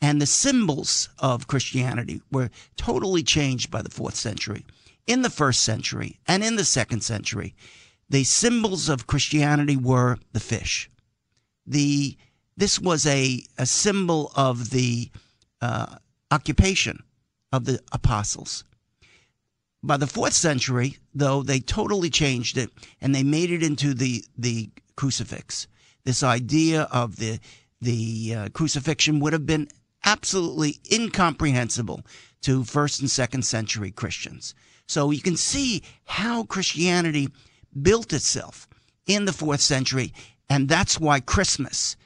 And 0.00 0.20
the 0.20 0.26
symbols 0.26 1.10
of 1.20 1.46
Christianity 1.46 2.22
were 2.30 2.50
totally 2.76 3.22
changed 3.22 3.70
by 3.70 3.82
the 3.82 3.90
fourth 3.90 4.16
century 4.16 4.64
in 5.06 5.22
the 5.22 5.30
first 5.30 5.62
century 5.62 6.20
and 6.26 6.44
in 6.44 6.56
the 6.56 6.64
second 6.64 7.02
century, 7.02 7.54
the 8.08 8.24
symbols 8.24 8.88
of 8.88 9.06
Christianity 9.06 9.76
were 9.76 10.18
the 10.32 10.40
fish. 10.40 10.90
The 11.66 12.16
this 12.56 12.78
was 12.78 13.06
a, 13.06 13.42
a 13.56 13.64
symbol 13.64 14.30
of 14.36 14.70
the 14.70 15.10
uh, 15.62 15.96
occupation 16.30 17.02
of 17.50 17.64
the 17.64 17.80
apostles. 17.92 18.64
By 19.82 19.96
the 19.96 20.06
fourth 20.06 20.34
century, 20.34 20.98
though, 21.14 21.42
they 21.42 21.60
totally 21.60 22.10
changed 22.10 22.56
it 22.56 22.70
and 23.00 23.14
they 23.14 23.22
made 23.22 23.50
it 23.50 23.62
into 23.62 23.94
the 23.94 24.24
the 24.36 24.70
crucifix. 24.96 25.66
This 26.04 26.22
idea 26.22 26.82
of 26.92 27.16
the 27.16 27.40
the 27.80 28.34
uh, 28.34 28.48
crucifixion 28.50 29.18
would 29.20 29.32
have 29.32 29.46
been 29.46 29.68
absolutely 30.04 30.80
incomprehensible 30.90 32.02
to 32.42 32.64
first 32.64 33.00
and 33.00 33.10
second 33.10 33.42
century 33.42 33.90
Christians. 33.90 34.54
So 34.92 35.10
you 35.10 35.22
can 35.22 35.38
see 35.38 35.82
how 36.04 36.44
Christianity 36.44 37.28
built 37.80 38.12
itself 38.12 38.68
in 39.06 39.24
the 39.24 39.32
fourth 39.32 39.62
century. 39.62 40.12
And 40.50 40.68
that's 40.68 41.00
why 41.00 41.20
Christmas 41.20 41.96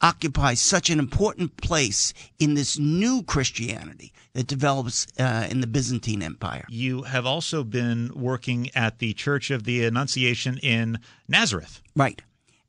occupies 0.00 0.60
such 0.60 0.90
an 0.90 0.98
important 0.98 1.56
place 1.58 2.12
in 2.40 2.54
this 2.54 2.80
new 2.80 3.22
Christianity 3.22 4.12
that 4.32 4.48
develops 4.48 5.06
uh, 5.20 5.46
in 5.48 5.60
the 5.60 5.68
Byzantine 5.68 6.20
Empire. 6.20 6.64
You 6.68 7.02
have 7.02 7.26
also 7.26 7.62
been 7.62 8.10
working 8.12 8.70
at 8.74 8.98
the 8.98 9.12
Church 9.12 9.52
of 9.52 9.62
the 9.62 9.84
Annunciation 9.84 10.58
in 10.58 10.98
Nazareth. 11.28 11.80
Right. 11.94 12.20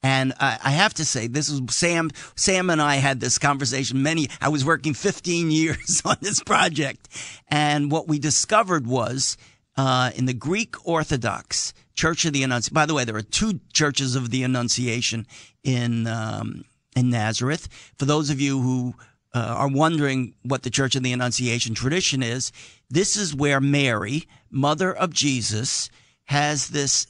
And 0.03 0.33
I, 0.39 0.59
I 0.63 0.71
have 0.71 0.93
to 0.95 1.05
say, 1.05 1.27
this 1.27 1.49
is 1.49 1.61
Sam. 1.69 2.11
Sam 2.35 2.69
and 2.69 2.81
I 2.81 2.97
had 2.97 3.21
this 3.21 3.39
conversation 3.39 4.03
many. 4.03 4.27
I 4.39 4.49
was 4.49 4.65
working 4.65 4.93
15 4.93 5.49
years 5.59 6.01
on 6.05 6.17
this 6.21 6.43
project, 6.43 7.07
and 7.47 7.89
what 7.89 8.07
we 8.07 8.19
discovered 8.19 8.85
was 8.85 9.37
uh, 9.75 10.11
in 10.15 10.25
the 10.25 10.33
Greek 10.33 10.75
Orthodox 10.87 11.73
Church 11.95 12.25
of 12.25 12.33
the 12.33 12.43
Annunciation. 12.43 12.73
By 12.73 12.85
the 12.85 12.93
way, 12.93 13.05
there 13.05 13.15
are 13.15 13.21
two 13.21 13.59
churches 13.71 14.15
of 14.15 14.29
the 14.29 14.43
Annunciation 14.43 15.27
in 15.63 16.07
um, 16.07 16.65
in 16.95 17.09
Nazareth. 17.09 17.67
For 17.97 18.05
those 18.05 18.29
of 18.29 18.39
you 18.39 18.61
who 18.61 18.95
uh, 19.33 19.55
are 19.57 19.67
wondering 19.67 20.35
what 20.43 20.63
the 20.63 20.69
Church 20.69 20.95
of 20.95 21.03
the 21.03 21.13
Annunciation 21.13 21.73
tradition 21.73 22.21
is, 22.21 22.51
this 22.89 23.15
is 23.15 23.35
where 23.35 23.59
Mary, 23.59 24.27
mother 24.51 24.93
of 24.93 25.11
Jesus, 25.11 25.89
has 26.25 26.69
this 26.69 27.07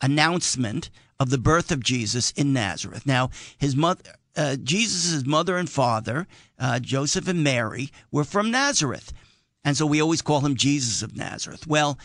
announcement 0.00 0.90
of 1.20 1.30
the 1.30 1.38
birth 1.38 1.70
of 1.70 1.82
Jesus 1.82 2.30
in 2.32 2.52
Nazareth. 2.52 3.06
Now, 3.06 3.30
his 3.58 3.76
mother. 3.76 4.02
Uh, 4.36 4.54
Jesus' 4.54 5.26
mother 5.26 5.56
and 5.56 5.68
father, 5.68 6.28
uh, 6.60 6.78
Joseph 6.78 7.26
and 7.26 7.42
Mary, 7.42 7.90
were 8.12 8.22
from 8.22 8.52
Nazareth. 8.52 9.12
And 9.68 9.76
so 9.76 9.84
we 9.84 10.00
always 10.00 10.22
call 10.22 10.40
him 10.40 10.54
Jesus 10.54 11.02
of 11.02 11.14
Nazareth. 11.14 11.66
Well, 11.66 11.98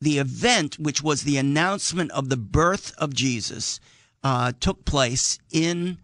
the 0.00 0.16
event, 0.16 0.78
which 0.78 1.02
was 1.02 1.22
the 1.22 1.36
announcement 1.36 2.10
of 2.12 2.30
the 2.30 2.38
birth 2.38 2.94
of 2.96 3.12
Jesus, 3.12 3.80
uh, 4.22 4.52
took 4.60 4.86
place 4.86 5.38
in 5.50 5.98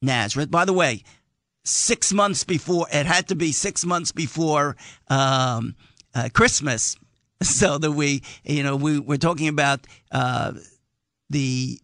Nazareth. 0.00 0.50
By 0.50 0.64
the 0.64 0.72
way, 0.72 1.02
six 1.64 2.14
months 2.14 2.44
before, 2.44 2.86
it 2.90 3.04
had 3.04 3.28
to 3.28 3.34
be 3.34 3.52
six 3.52 3.84
months 3.84 4.10
before 4.10 4.74
um, 5.08 5.76
uh, 6.14 6.30
Christmas. 6.32 6.96
So 7.42 7.78
that 7.78 7.92
we, 7.92 8.22
you 8.44 8.62
know, 8.62 8.76
we, 8.76 8.98
we're 8.98 9.16
talking 9.16 9.48
about 9.48 9.86
uh, 10.12 10.52
the 11.30 11.80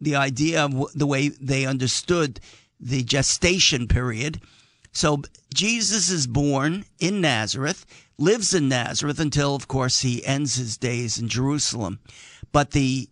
the 0.00 0.14
idea 0.14 0.64
of 0.64 0.92
the 0.94 1.04
way 1.04 1.30
they 1.30 1.66
understood 1.66 2.38
the 2.78 3.02
gestation 3.02 3.88
period 3.88 4.40
so 4.94 5.22
Jesus 5.52 6.08
is 6.08 6.26
born 6.26 6.84
in 6.98 7.20
Nazareth, 7.20 7.84
lives 8.16 8.54
in 8.54 8.68
Nazareth 8.68 9.18
until, 9.18 9.54
of 9.54 9.68
course, 9.68 10.00
he 10.00 10.24
ends 10.24 10.54
his 10.54 10.76
days 10.76 11.18
in 11.18 11.28
Jerusalem. 11.28 11.98
But 12.52 12.70
the 12.70 13.08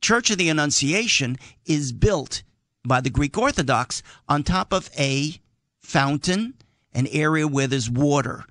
Church 0.00 0.30
of 0.30 0.38
the 0.38 0.48
Annunciation 0.48 1.36
is 1.66 1.92
built 1.92 2.42
by 2.84 3.02
the 3.02 3.10
Greek 3.10 3.36
Orthodox 3.36 4.02
on 4.28 4.42
top 4.42 4.72
of 4.72 4.90
a 4.98 5.34
fountain, 5.82 6.54
an 6.94 7.06
area 7.08 7.46
where 7.46 7.66
there's 7.66 7.90
water. 7.90 8.44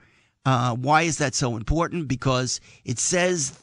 Uh, 0.46 0.76
why 0.76 1.02
is 1.02 1.18
that 1.18 1.34
so 1.34 1.58
important? 1.58 2.08
Because 2.08 2.62
it 2.86 3.00
says 3.00 3.60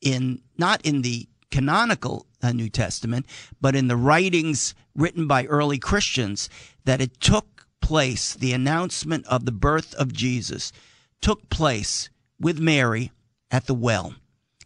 in 0.00 0.42
not 0.58 0.84
in 0.84 1.02
the 1.02 1.28
canonical 1.52 2.26
uh, 2.42 2.50
New 2.50 2.68
Testament, 2.68 3.26
but 3.60 3.76
in 3.76 3.86
the 3.86 3.96
writings 3.96 4.74
written 4.96 5.28
by 5.28 5.44
early 5.44 5.78
Christians, 5.78 6.48
that 6.84 7.00
it 7.00 7.20
took 7.20 7.53
place, 7.84 8.32
the 8.32 8.54
announcement 8.54 9.26
of 9.26 9.44
the 9.44 9.52
birth 9.52 9.94
of 9.96 10.10
Jesus 10.10 10.72
took 11.20 11.50
place 11.50 12.08
with 12.40 12.58
Mary 12.58 13.12
at 13.50 13.66
the 13.66 13.74
well. 13.74 14.14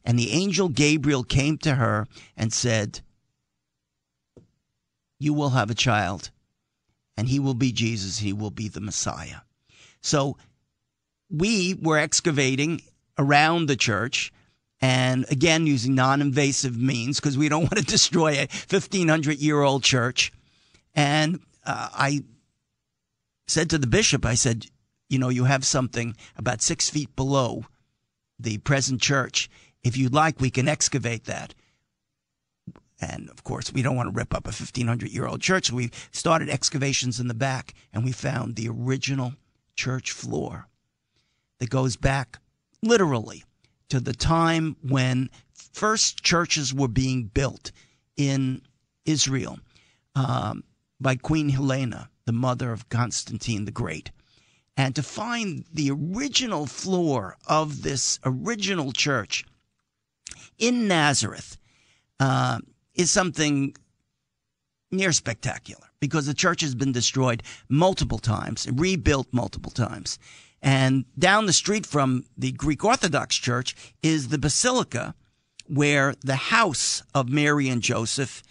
And 0.04 0.16
the 0.16 0.30
angel 0.30 0.68
Gabriel 0.68 1.25
came 1.25 1.58
to 1.58 1.75
her 1.75 2.06
and 2.37 2.52
said, 2.52 3.00
You 5.18 5.34
will 5.34 5.50
have 5.50 5.68
a 5.68 5.75
child, 5.75 6.30
and 7.16 7.28
he 7.28 7.40
will 7.40 7.54
be 7.54 7.72
Jesus, 7.72 8.18
he 8.18 8.32
will 8.32 8.52
be 8.52 8.68
the 8.68 8.80
Messiah. 8.80 9.40
So 10.00 10.37
we 11.28 11.75
were 11.75 11.98
excavating 11.98 12.82
around 13.18 13.66
the 13.66 13.76
church 13.76 14.32
and 14.80 15.26
again 15.28 15.66
using 15.66 15.96
non-invasive 15.96 16.78
means 16.78 17.18
because 17.18 17.37
we 17.37 17.48
don't 17.48 17.62
want 17.68 17.78
to 17.78 17.84
destroy 17.84 18.34
a 18.34 18.48
1500 18.70 19.38
year 19.38 19.60
old 19.60 19.82
church 19.82 20.32
and 20.94 21.40
uh, 21.66 21.88
i 21.92 22.22
said 23.48 23.70
to 23.70 23.78
the 23.78 23.86
bishop, 23.86 24.24
I 24.24 24.34
said, 24.34 24.66
you 25.08 25.18
know, 25.18 25.30
you 25.30 25.44
have 25.44 25.64
something 25.64 26.14
about 26.36 26.62
six 26.62 26.88
feet 26.90 27.14
below 27.16 27.64
the 28.38 28.58
present 28.58 29.00
church. 29.00 29.50
If 29.82 29.96
you'd 29.96 30.14
like, 30.14 30.40
we 30.40 30.50
can 30.50 30.68
excavate 30.68 31.24
that. 31.24 31.54
And 33.00 33.30
of 33.30 33.44
course, 33.44 33.72
we 33.72 33.82
don't 33.82 33.96
want 33.96 34.08
to 34.08 34.16
rip 34.16 34.34
up 34.34 34.46
a 34.46 34.50
1500 34.50 35.10
year 35.10 35.26
old 35.26 35.40
church. 35.40 35.68
So 35.68 35.76
we 35.76 35.90
started 36.12 36.50
excavations 36.50 37.20
in 37.20 37.28
the 37.28 37.34
back 37.34 37.74
and 37.92 38.04
we 38.04 38.12
found 38.12 38.56
the 38.56 38.68
original 38.68 39.34
church 39.76 40.12
floor 40.12 40.68
that 41.58 41.70
goes 41.70 41.96
back 41.96 42.38
literally 42.82 43.44
to 43.88 44.00
the 44.00 44.12
time 44.12 44.76
when 44.82 45.30
first 45.54 46.22
churches 46.22 46.74
were 46.74 46.88
being 46.88 47.24
built 47.24 47.72
in 48.16 48.62
Israel 49.04 49.58
um, 50.14 50.64
by 51.00 51.16
Queen 51.16 51.48
Helena 51.48 52.10
the 52.28 52.32
mother 52.32 52.73
of 52.73 52.90
Constantine 52.90 53.64
the 53.64 53.70
Great. 53.70 54.11
And 54.76 54.94
to 54.94 55.02
find 55.02 55.64
the 55.73 55.90
original 55.90 56.66
floor 56.66 57.38
of 57.47 57.80
this 57.80 58.20
original 58.23 58.92
church 58.92 59.47
in 60.58 60.87
Nazareth 60.87 61.56
uh, 62.20 62.58
is 62.92 63.11
something 63.11 63.75
near 64.90 65.12
spectacular 65.12 65.87
because 66.00 66.26
the 66.26 66.35
church 66.35 66.61
has 66.61 66.75
been 66.75 66.92
destroyed 66.92 67.42
multiple 67.70 68.18
times, 68.18 68.68
rebuilt 68.70 69.28
multiple 69.32 69.73
times. 69.73 70.18
And 70.61 71.06
down 71.18 71.47
the 71.47 71.54
street 71.54 71.87
from 71.87 72.26
the 72.37 72.52
Greek 72.52 72.85
Orthodox 72.85 73.37
Church 73.37 73.75
is 74.02 74.28
the 74.28 74.38
Basilica, 74.38 75.14
where 75.66 76.14
the 76.20 76.37
house 76.37 77.02
of 77.14 77.30
Mary 77.30 77.70
and 77.70 77.80
Joseph 77.80 78.42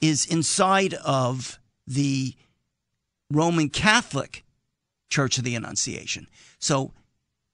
is 0.00 0.26
inside 0.26 0.94
of 0.94 1.60
the 1.86 2.34
Roman 3.30 3.68
Catholic 3.68 4.44
Church 5.08 5.38
of 5.38 5.44
the 5.44 5.54
Annunciation. 5.54 6.26
So 6.58 6.92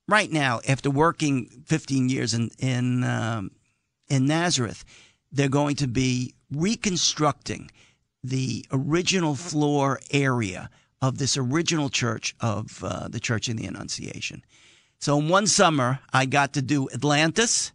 right 0.08 0.30
now, 0.30 0.60
after 0.68 0.90
working 0.90 1.46
15 1.66 2.08
years 2.08 2.34
in 2.34 2.50
in 2.58 3.04
um, 3.04 3.50
in 4.08 4.26
Nazareth, 4.26 4.84
they're 5.32 5.48
going 5.48 5.76
to 5.76 5.88
be 5.88 6.34
reconstructing 6.50 7.70
the 8.22 8.64
original 8.72 9.34
floor 9.34 10.00
area 10.10 10.70
of 11.00 11.18
this 11.18 11.36
original 11.36 11.88
church 11.88 12.34
of 12.40 12.82
uh, 12.82 13.08
the 13.08 13.20
Church 13.20 13.48
of 13.48 13.56
the 13.56 13.66
Annunciation. 13.66 14.42
So 14.98 15.18
in 15.18 15.28
one 15.28 15.46
summer, 15.46 16.00
I 16.12 16.26
got 16.26 16.54
to 16.54 16.62
do 16.62 16.88
Atlantis, 16.90 17.72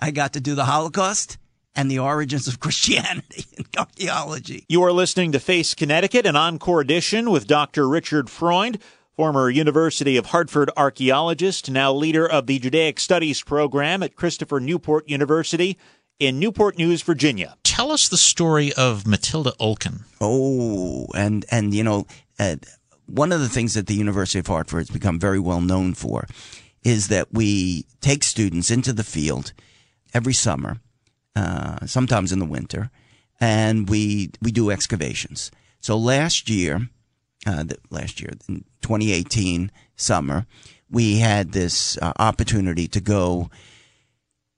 I 0.00 0.10
got 0.10 0.32
to 0.32 0.40
do 0.40 0.54
the 0.54 0.64
Holocaust, 0.64 1.38
and 1.74 1.90
the 1.90 1.98
origins 1.98 2.48
of 2.48 2.60
Christianity 2.60 3.46
in 3.56 3.64
archaeology. 3.78 4.64
You 4.68 4.82
are 4.82 4.92
listening 4.92 5.32
to 5.32 5.40
Face 5.40 5.74
Connecticut, 5.74 6.26
an 6.26 6.36
encore 6.36 6.80
edition 6.80 7.30
with 7.30 7.46
Dr. 7.46 7.88
Richard 7.88 8.28
Freund, 8.30 8.78
former 9.14 9.50
University 9.50 10.16
of 10.16 10.26
Hartford 10.26 10.70
archaeologist, 10.76 11.70
now 11.70 11.92
leader 11.92 12.26
of 12.26 12.46
the 12.46 12.58
Judaic 12.58 12.98
Studies 12.98 13.42
program 13.42 14.02
at 14.02 14.16
Christopher 14.16 14.60
Newport 14.60 15.08
University 15.08 15.78
in 16.18 16.38
Newport 16.38 16.78
News, 16.78 17.02
Virginia. 17.02 17.56
Tell 17.62 17.90
us 17.90 18.08
the 18.08 18.16
story 18.16 18.72
of 18.74 19.06
Matilda 19.06 19.52
Olkin. 19.60 20.04
Oh, 20.20 21.06
and 21.14 21.44
and 21.50 21.74
you 21.74 21.82
know, 21.82 22.06
uh, 22.38 22.56
one 23.06 23.32
of 23.32 23.40
the 23.40 23.48
things 23.48 23.74
that 23.74 23.86
the 23.86 23.94
University 23.94 24.38
of 24.38 24.46
Hartford 24.46 24.80
has 24.80 24.90
become 24.90 25.18
very 25.18 25.40
well 25.40 25.60
known 25.60 25.94
for 25.94 26.26
is 26.84 27.08
that 27.08 27.32
we 27.32 27.86
take 28.00 28.24
students 28.24 28.70
into 28.70 28.92
the 28.92 29.04
field 29.04 29.52
every 30.14 30.32
summer, 30.32 30.80
uh, 31.36 31.86
sometimes 31.86 32.32
in 32.32 32.38
the 32.38 32.44
winter, 32.44 32.90
and 33.40 33.88
we 33.88 34.30
we 34.40 34.52
do 34.52 34.70
excavations. 34.70 35.50
So 35.80 35.96
last 35.96 36.48
year, 36.48 36.88
uh, 37.46 37.64
the, 37.64 37.76
last 37.90 38.20
year 38.20 38.30
in 38.48 38.64
2018 38.82 39.70
summer, 39.96 40.46
we 40.90 41.18
had 41.18 41.52
this 41.52 41.98
uh, 41.98 42.12
opportunity 42.18 42.86
to 42.88 43.00
go 43.00 43.50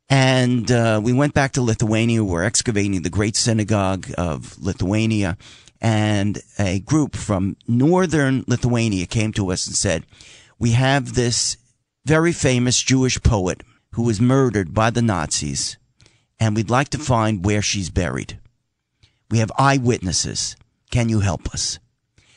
and 0.09 0.71
uh, 0.71 1.01
we 1.03 1.13
went 1.13 1.35
back 1.35 1.53
to 1.53 1.63
Lithuania. 1.63 2.23
We're 2.23 2.45
excavating 2.45 3.03
the 3.03 3.11
great 3.11 3.37
synagogue 3.37 4.07
of 4.19 4.59
Lithuania. 4.59 5.37
And 5.81 6.41
a 6.59 6.81
group 6.81 7.17
from 7.17 7.57
northern 7.67 8.45
Lithuania 8.47 9.07
came 9.07 9.33
to 9.33 9.51
us 9.51 9.67
and 9.67 9.77
said, 9.77 10.07
We 10.59 10.73
have 10.73 11.15
this 11.15 11.57
very 12.05 12.33
famous 12.33 12.81
Jewish 12.81 13.23
poet 13.23 13.63
who 13.93 14.03
was 14.03 14.21
murdered 14.21 14.75
by 14.75 14.91
the 14.91 15.03
Nazis, 15.03 15.79
and 16.45 16.55
we'd 16.55 16.69
like 16.69 16.91
to 16.91 16.99
find 16.99 17.43
where 17.43 17.63
she's 17.63 17.89
buried. 17.89 18.39
We 19.31 19.39
have 19.39 19.51
eyewitnesses. 19.59 20.57
Can 20.91 21.09
you 21.09 21.21
help 21.21 21.49
us? 21.55 21.79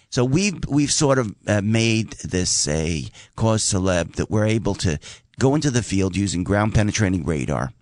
So 0.09 0.23
we've 0.23 0.63
we've 0.69 0.93
sort 0.93 1.19
of 1.19 1.35
uh, 1.45 1.59
made 1.61 2.11
this 2.23 2.69
a 2.69 3.09
cause 3.35 3.63
celeb 3.63 4.15
that 4.15 4.31
we're 4.31 4.45
able 4.45 4.75
to 4.75 4.97
go 5.39 5.55
into 5.55 5.69
the 5.69 5.83
field 5.83 6.15
using 6.15 6.45
ground 6.45 6.73
penetrating 6.73 7.25
radar. 7.25 7.73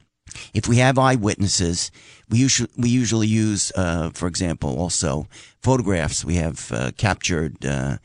If 0.52 0.68
we 0.68 0.78
have 0.78 0.98
eyewitnesses, 0.98 1.92
we 2.28 2.40
usually 2.40 2.72
we 2.76 2.90
usually 2.90 3.28
use, 3.28 3.72
uh, 3.76 4.10
for 4.16 4.28
example, 4.28 4.80
also 4.80 5.28
photographs. 5.62 6.26
We 6.26 6.38
have 6.38 6.72
uh, 6.72 6.92
captured 6.98 7.64
uh, 7.64 7.98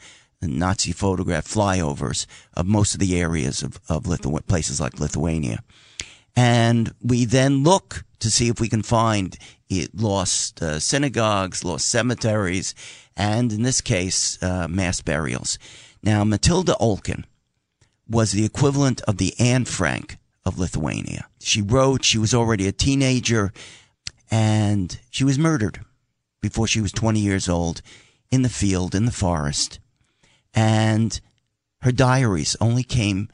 Nazi 0.43 0.93
photograph 0.93 1.47
flyovers 1.49 2.27
of 2.53 2.67
most 2.67 2.93
of 2.93 3.01
the 3.01 3.19
areas 3.19 3.63
of 3.63 3.81
of 3.89 4.05
Lithu- 4.05 4.47
places 4.47 4.79
like 4.79 5.01
Lithuania, 5.01 5.61
and 6.37 6.93
we 7.03 7.25
then 7.25 7.65
look 7.65 8.05
to 8.21 8.31
see 8.31 8.49
if 8.49 8.61
we 8.61 8.69
can 8.69 8.83
find 8.83 9.37
it 9.69 9.95
lost 9.95 10.63
uh, 10.63 10.79
synagogues, 10.79 11.65
lost 11.65 11.89
cemeteries, 11.89 12.75
and 13.17 13.53
in 13.53 13.63
this 13.63 13.81
case, 13.81 14.43
uh, 14.43 14.69
mass 14.69 15.01
burials. 15.01 15.59
Now, 16.03 16.25
Matilda 16.25 16.75
Olkin 16.81 17.25
was 18.09 18.33
the 18.33 18.45
equivalent 18.45 19.01
of 19.03 19.19
the 19.19 19.35
Anne 19.39 19.65
Frank 19.65 20.19
of 20.45 20.59
Lithuania. 20.59 21.27
She 21.41 21.63
wrote, 21.63 22.05
she 22.05 22.19
was 22.19 22.35
already 22.35 22.67
a 22.67 22.73
teenager, 22.73 23.53
and 24.31 24.99
she 25.11 25.25
was 25.25 25.39
murdered 25.39 25.81
before 26.41 26.67
she 26.67 26.81
was 26.81 26.93
20 26.93 27.21
years 27.21 27.49
old 27.49 27.83
in 28.31 28.43
the 28.43 28.49
field, 28.49 28.95
in 28.95 29.05
the 29.05 29.13
forest. 29.13 29.79
And 30.55 31.21
her 31.83 31.93
diaries 31.93 32.57
only 32.61 32.83
came, 32.83 33.29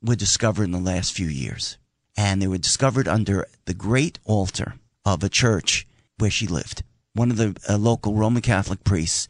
were 0.00 0.16
discovered 0.16 0.64
in 0.64 0.72
the 0.72 0.78
last 0.78 1.12
few 1.12 1.26
years. 1.26 1.76
And 2.22 2.40
they 2.40 2.46
were 2.46 2.56
discovered 2.56 3.08
under 3.08 3.48
the 3.64 3.74
great 3.74 4.20
altar 4.24 4.74
of 5.04 5.24
a 5.24 5.28
church 5.28 5.88
where 6.18 6.30
she 6.30 6.46
lived. 6.46 6.84
One 7.14 7.32
of 7.32 7.36
the 7.36 7.56
uh, 7.68 7.76
local 7.76 8.14
Roman 8.14 8.42
Catholic 8.42 8.84
priests 8.84 9.26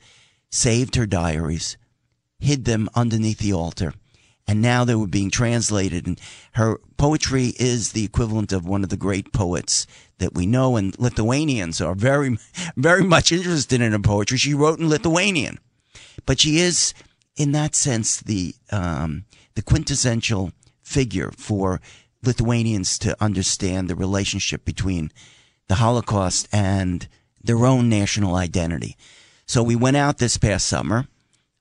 saved 0.50 0.96
her 0.96 1.06
diaries, 1.06 1.78
hid 2.38 2.66
them 2.66 2.90
underneath 2.94 3.38
the 3.38 3.54
altar, 3.54 3.94
and 4.46 4.60
now 4.60 4.84
they 4.84 4.94
were 4.94 5.06
being 5.06 5.30
translated. 5.30 6.06
And 6.06 6.20
her 6.52 6.80
poetry 6.98 7.54
is 7.58 7.92
the 7.92 8.04
equivalent 8.04 8.52
of 8.52 8.66
one 8.66 8.84
of 8.84 8.90
the 8.90 8.98
great 8.98 9.32
poets 9.32 9.86
that 10.18 10.34
we 10.34 10.44
know, 10.44 10.76
and 10.76 10.94
Lithuanians 10.98 11.80
are 11.80 11.94
very, 11.94 12.36
very 12.76 13.04
much 13.04 13.32
interested 13.32 13.80
in 13.80 13.92
her 13.92 13.98
poetry. 14.00 14.36
She 14.36 14.52
wrote 14.52 14.78
in 14.78 14.90
Lithuanian, 14.90 15.58
but 16.26 16.40
she 16.40 16.58
is, 16.58 16.92
in 17.36 17.52
that 17.52 17.74
sense, 17.74 18.20
the 18.20 18.54
um, 18.70 19.24
the 19.54 19.62
quintessential 19.62 20.52
figure 20.82 21.30
for 21.30 21.80
Lithuanians 22.22 22.98
to 23.00 23.16
understand 23.22 23.88
the 23.88 23.94
relationship 23.94 24.64
between 24.64 25.10
the 25.68 25.76
Holocaust 25.76 26.48
and 26.52 27.08
their 27.42 27.64
own 27.66 27.88
national 27.88 28.36
identity. 28.36 28.96
So 29.46 29.62
we 29.62 29.76
went 29.76 29.96
out 29.96 30.18
this 30.18 30.38
past 30.38 30.66
summer 30.66 31.08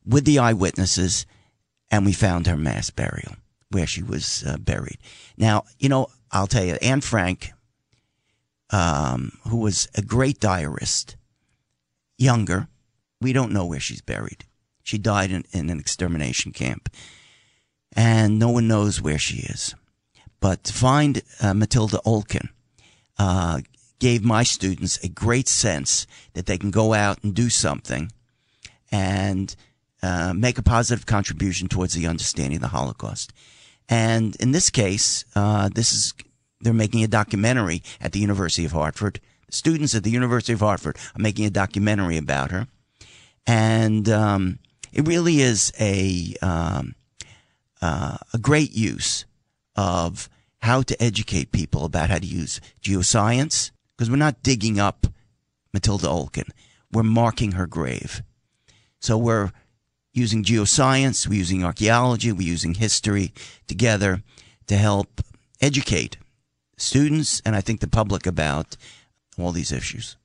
with 0.05 0.25
the 0.25 0.39
eyewitnesses 0.39 1.25
and 1.89 2.05
we 2.05 2.13
found 2.13 2.47
her 2.47 2.57
mass 2.57 2.89
burial 2.89 3.35
where 3.69 3.87
she 3.87 4.03
was 4.03 4.43
uh, 4.45 4.57
buried. 4.57 4.97
Now, 5.37 5.63
you 5.79 5.89
know, 5.89 6.07
I'll 6.31 6.47
tell 6.47 6.63
you, 6.63 6.77
Anne 6.81 7.01
Frank, 7.01 7.53
um, 8.69 9.31
who 9.47 9.57
was 9.57 9.87
a 9.95 10.01
great 10.01 10.39
diarist, 10.39 11.15
younger, 12.17 12.67
we 13.19 13.33
don't 13.33 13.51
know 13.51 13.65
where 13.65 13.79
she's 13.79 14.01
buried. 14.01 14.45
She 14.83 14.97
died 14.97 15.31
in, 15.31 15.45
in 15.51 15.69
an 15.69 15.79
extermination 15.79 16.51
camp, 16.51 16.89
and 17.95 18.39
no 18.39 18.49
one 18.49 18.67
knows 18.67 19.01
where 19.01 19.17
she 19.17 19.37
is. 19.39 19.75
But 20.41 20.63
to 20.65 20.73
find 20.73 21.21
uh, 21.39 21.53
Matilda 21.53 21.99
Olkin 22.05 22.49
uh, 23.17 23.61
gave 23.99 24.23
my 24.23 24.43
students 24.43 24.97
a 25.03 25.07
great 25.07 25.47
sense 25.47 26.07
that 26.33 26.47
they 26.47 26.57
can 26.57 26.71
go 26.71 26.93
out 26.93 27.23
and 27.23 27.33
do 27.33 27.49
something 27.49 28.11
and 28.91 29.55
uh, 30.01 30.33
make 30.35 30.57
a 30.57 30.63
positive 30.63 31.05
contribution 31.05 31.67
towards 31.67 31.93
the 31.93 32.07
understanding 32.07 32.57
of 32.57 32.61
the 32.63 32.69
Holocaust. 32.69 33.31
And 33.87 34.35
in 34.37 34.51
this 34.51 34.71
case, 34.71 35.23
uh, 35.35 35.69
this 35.69 35.93
is 35.93 36.13
they're 36.59 36.73
making 36.73 37.03
a 37.03 37.07
documentary 37.07 37.83
at 37.99 38.11
the 38.11 38.19
University 38.19 38.65
of 38.65 38.71
Hartford. 38.71 39.19
Students 39.49 39.93
at 39.93 40.03
the 40.03 40.11
University 40.11 40.53
of 40.53 40.61
Hartford 40.61 40.97
are 41.15 41.21
making 41.21 41.45
a 41.45 41.49
documentary 41.49 42.17
about 42.17 42.51
her, 42.51 42.67
and 43.45 44.07
um, 44.09 44.59
it 44.93 45.07
really 45.07 45.41
is 45.41 45.73
a 45.79 46.35
um, 46.41 46.95
uh, 47.81 48.17
a 48.33 48.37
great 48.37 48.71
use 48.71 49.25
of 49.75 50.29
how 50.61 50.81
to 50.83 51.01
educate 51.01 51.51
people 51.51 51.85
about 51.85 52.09
how 52.09 52.19
to 52.19 52.25
use 52.25 52.61
geoscience 52.81 53.71
because 53.95 54.09
we're 54.09 54.17
not 54.17 54.43
digging 54.43 54.79
up 54.79 55.07
Matilda 55.73 56.07
Olkin, 56.07 56.49
we're 56.91 57.03
marking 57.03 57.53
her 57.53 57.67
grave. 57.67 58.21
So 58.99 59.17
we're 59.17 59.51
using 60.13 60.43
geoscience, 60.43 61.27
we're 61.27 61.39
using 61.39 61.63
archaeology, 61.63 62.31
we're 62.31 62.47
using 62.47 62.75
history 62.75 63.33
together 63.67 64.21
to 64.67 64.77
help 64.77 65.21
educate 65.61 66.17
students 66.77 67.41
and 67.45 67.55
I 67.55 67.61
think 67.61 67.79
the 67.79 67.87
public 67.87 68.25
about 68.25 68.75
all 69.39 69.51
these 69.51 69.71
issues. 69.71 70.17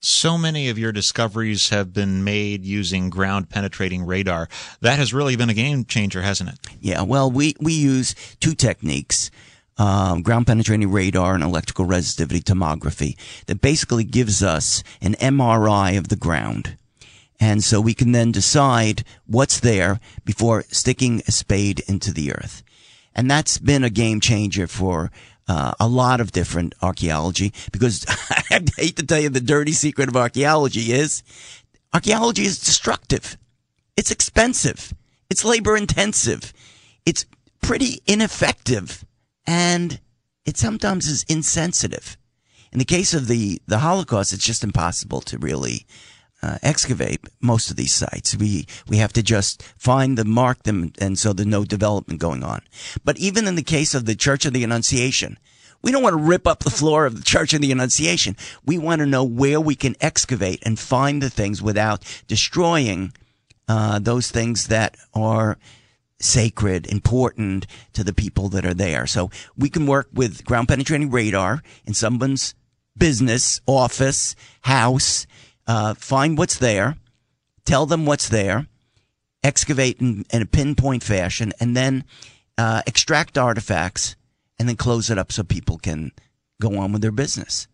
So 0.00 0.38
many 0.38 0.68
of 0.68 0.78
your 0.78 0.92
discoveries 0.92 1.70
have 1.70 1.92
been 1.92 2.22
made 2.22 2.64
using 2.64 3.10
ground 3.10 3.50
penetrating 3.50 4.06
radar. 4.06 4.48
That 4.80 4.96
has 4.96 5.12
really 5.12 5.34
been 5.34 5.50
a 5.50 5.54
game 5.54 5.84
changer, 5.84 6.22
hasn't 6.22 6.50
it? 6.50 6.58
Yeah, 6.80 7.02
well, 7.02 7.28
we, 7.28 7.56
we 7.60 7.72
use 7.72 8.14
two 8.38 8.54
techniques. 8.54 9.32
Um, 9.76 10.22
ground 10.22 10.46
penetrating 10.46 10.90
radar 10.90 11.34
and 11.34 11.42
electrical 11.42 11.84
resistivity 11.84 12.42
tomography 12.42 13.16
that 13.46 13.60
basically 13.60 14.04
gives 14.04 14.40
us 14.40 14.84
an 15.00 15.14
MRI 15.14 15.98
of 15.98 16.08
the 16.08 16.16
ground. 16.16 16.76
And 17.40 17.62
so 17.62 17.80
we 17.80 17.94
can 17.94 18.12
then 18.12 18.30
decide 18.30 19.04
what's 19.26 19.58
there 19.58 19.98
before 20.24 20.64
sticking 20.68 21.22
a 21.26 21.32
spade 21.32 21.82
into 21.88 22.12
the 22.12 22.32
earth. 22.32 22.62
And 23.14 23.28
that's 23.28 23.58
been 23.58 23.82
a 23.82 23.90
game 23.90 24.20
changer 24.20 24.68
for 24.68 25.10
uh, 25.48 25.72
a 25.80 25.88
lot 25.88 26.20
of 26.20 26.32
different 26.32 26.74
archaeology 26.82 27.52
because 27.72 28.04
I 28.50 28.60
hate 28.76 28.96
to 28.96 29.06
tell 29.06 29.20
you 29.20 29.30
the 29.30 29.40
dirty 29.40 29.72
secret 29.72 30.08
of 30.08 30.16
archaeology 30.16 30.92
is 30.92 31.22
archaeology 31.92 32.42
is 32.42 32.58
destructive. 32.58 33.36
It's 33.96 34.10
expensive. 34.10 34.92
It's 35.30 35.44
labor 35.44 35.76
intensive. 35.76 36.52
It's 37.06 37.24
pretty 37.62 38.00
ineffective 38.06 39.04
and 39.46 40.00
it 40.44 40.56
sometimes 40.56 41.08
is 41.08 41.24
insensitive. 41.28 42.16
In 42.70 42.78
the 42.78 42.84
case 42.84 43.14
of 43.14 43.28
the, 43.28 43.60
the 43.66 43.78
Holocaust, 43.78 44.32
it's 44.32 44.44
just 44.44 44.62
impossible 44.62 45.22
to 45.22 45.38
really 45.38 45.86
uh, 46.42 46.58
excavate 46.62 47.20
most 47.40 47.70
of 47.70 47.76
these 47.76 47.92
sites. 47.92 48.36
We 48.36 48.66
we 48.88 48.98
have 48.98 49.12
to 49.14 49.22
just 49.22 49.62
find 49.76 50.16
them, 50.16 50.30
mark 50.30 50.62
them, 50.62 50.92
and 51.00 51.18
so 51.18 51.32
there's 51.32 51.46
no 51.46 51.64
development 51.64 52.20
going 52.20 52.44
on. 52.44 52.62
But 53.04 53.18
even 53.18 53.46
in 53.46 53.56
the 53.56 53.62
case 53.62 53.94
of 53.94 54.06
the 54.06 54.14
Church 54.14 54.44
of 54.44 54.52
the 54.52 54.64
Annunciation, 54.64 55.38
we 55.82 55.92
don't 55.92 56.02
want 56.02 56.14
to 56.14 56.22
rip 56.22 56.46
up 56.46 56.60
the 56.60 56.70
floor 56.70 57.06
of 57.06 57.16
the 57.16 57.24
Church 57.24 57.54
of 57.54 57.60
the 57.60 57.72
Annunciation. 57.72 58.36
We 58.64 58.78
want 58.78 59.00
to 59.00 59.06
know 59.06 59.24
where 59.24 59.60
we 59.60 59.74
can 59.74 59.96
excavate 60.00 60.62
and 60.64 60.78
find 60.78 61.22
the 61.22 61.30
things 61.30 61.62
without 61.62 62.04
destroying 62.26 63.12
uh, 63.68 63.98
those 63.98 64.30
things 64.30 64.68
that 64.68 64.96
are 65.14 65.58
sacred, 66.20 66.86
important 66.86 67.66
to 67.92 68.02
the 68.02 68.12
people 68.12 68.48
that 68.48 68.66
are 68.66 68.74
there. 68.74 69.06
So 69.06 69.30
we 69.56 69.70
can 69.70 69.86
work 69.86 70.08
with 70.12 70.44
ground 70.44 70.68
penetrating 70.68 71.10
radar 71.10 71.62
in 71.86 71.94
someone's 71.94 72.54
business, 72.96 73.60
office, 73.66 74.34
house, 74.62 75.26
uh, 75.68 75.94
find 75.94 76.36
what's 76.36 76.58
there, 76.58 76.96
tell 77.64 77.86
them 77.86 78.06
what's 78.06 78.28
there, 78.28 78.66
excavate 79.44 80.00
in, 80.00 80.24
in 80.32 80.42
a 80.42 80.46
pinpoint 80.46 81.04
fashion, 81.04 81.52
and 81.60 81.76
then 81.76 82.04
uh, 82.56 82.82
extract 82.86 83.38
artifacts 83.38 84.16
and 84.58 84.68
then 84.68 84.76
close 84.76 85.10
it 85.10 85.18
up 85.18 85.30
so 85.30 85.44
people 85.44 85.78
can 85.78 86.10
go 86.60 86.78
on 86.78 86.90
with 86.90 87.02
their 87.02 87.12
business. 87.12 87.68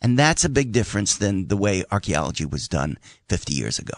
And 0.00 0.18
that's 0.18 0.44
a 0.44 0.48
big 0.48 0.72
difference 0.72 1.16
than 1.16 1.48
the 1.48 1.56
way 1.56 1.84
archaeology 1.90 2.44
was 2.46 2.68
done 2.68 2.98
50 3.28 3.52
years 3.52 3.78
ago. 3.78 3.94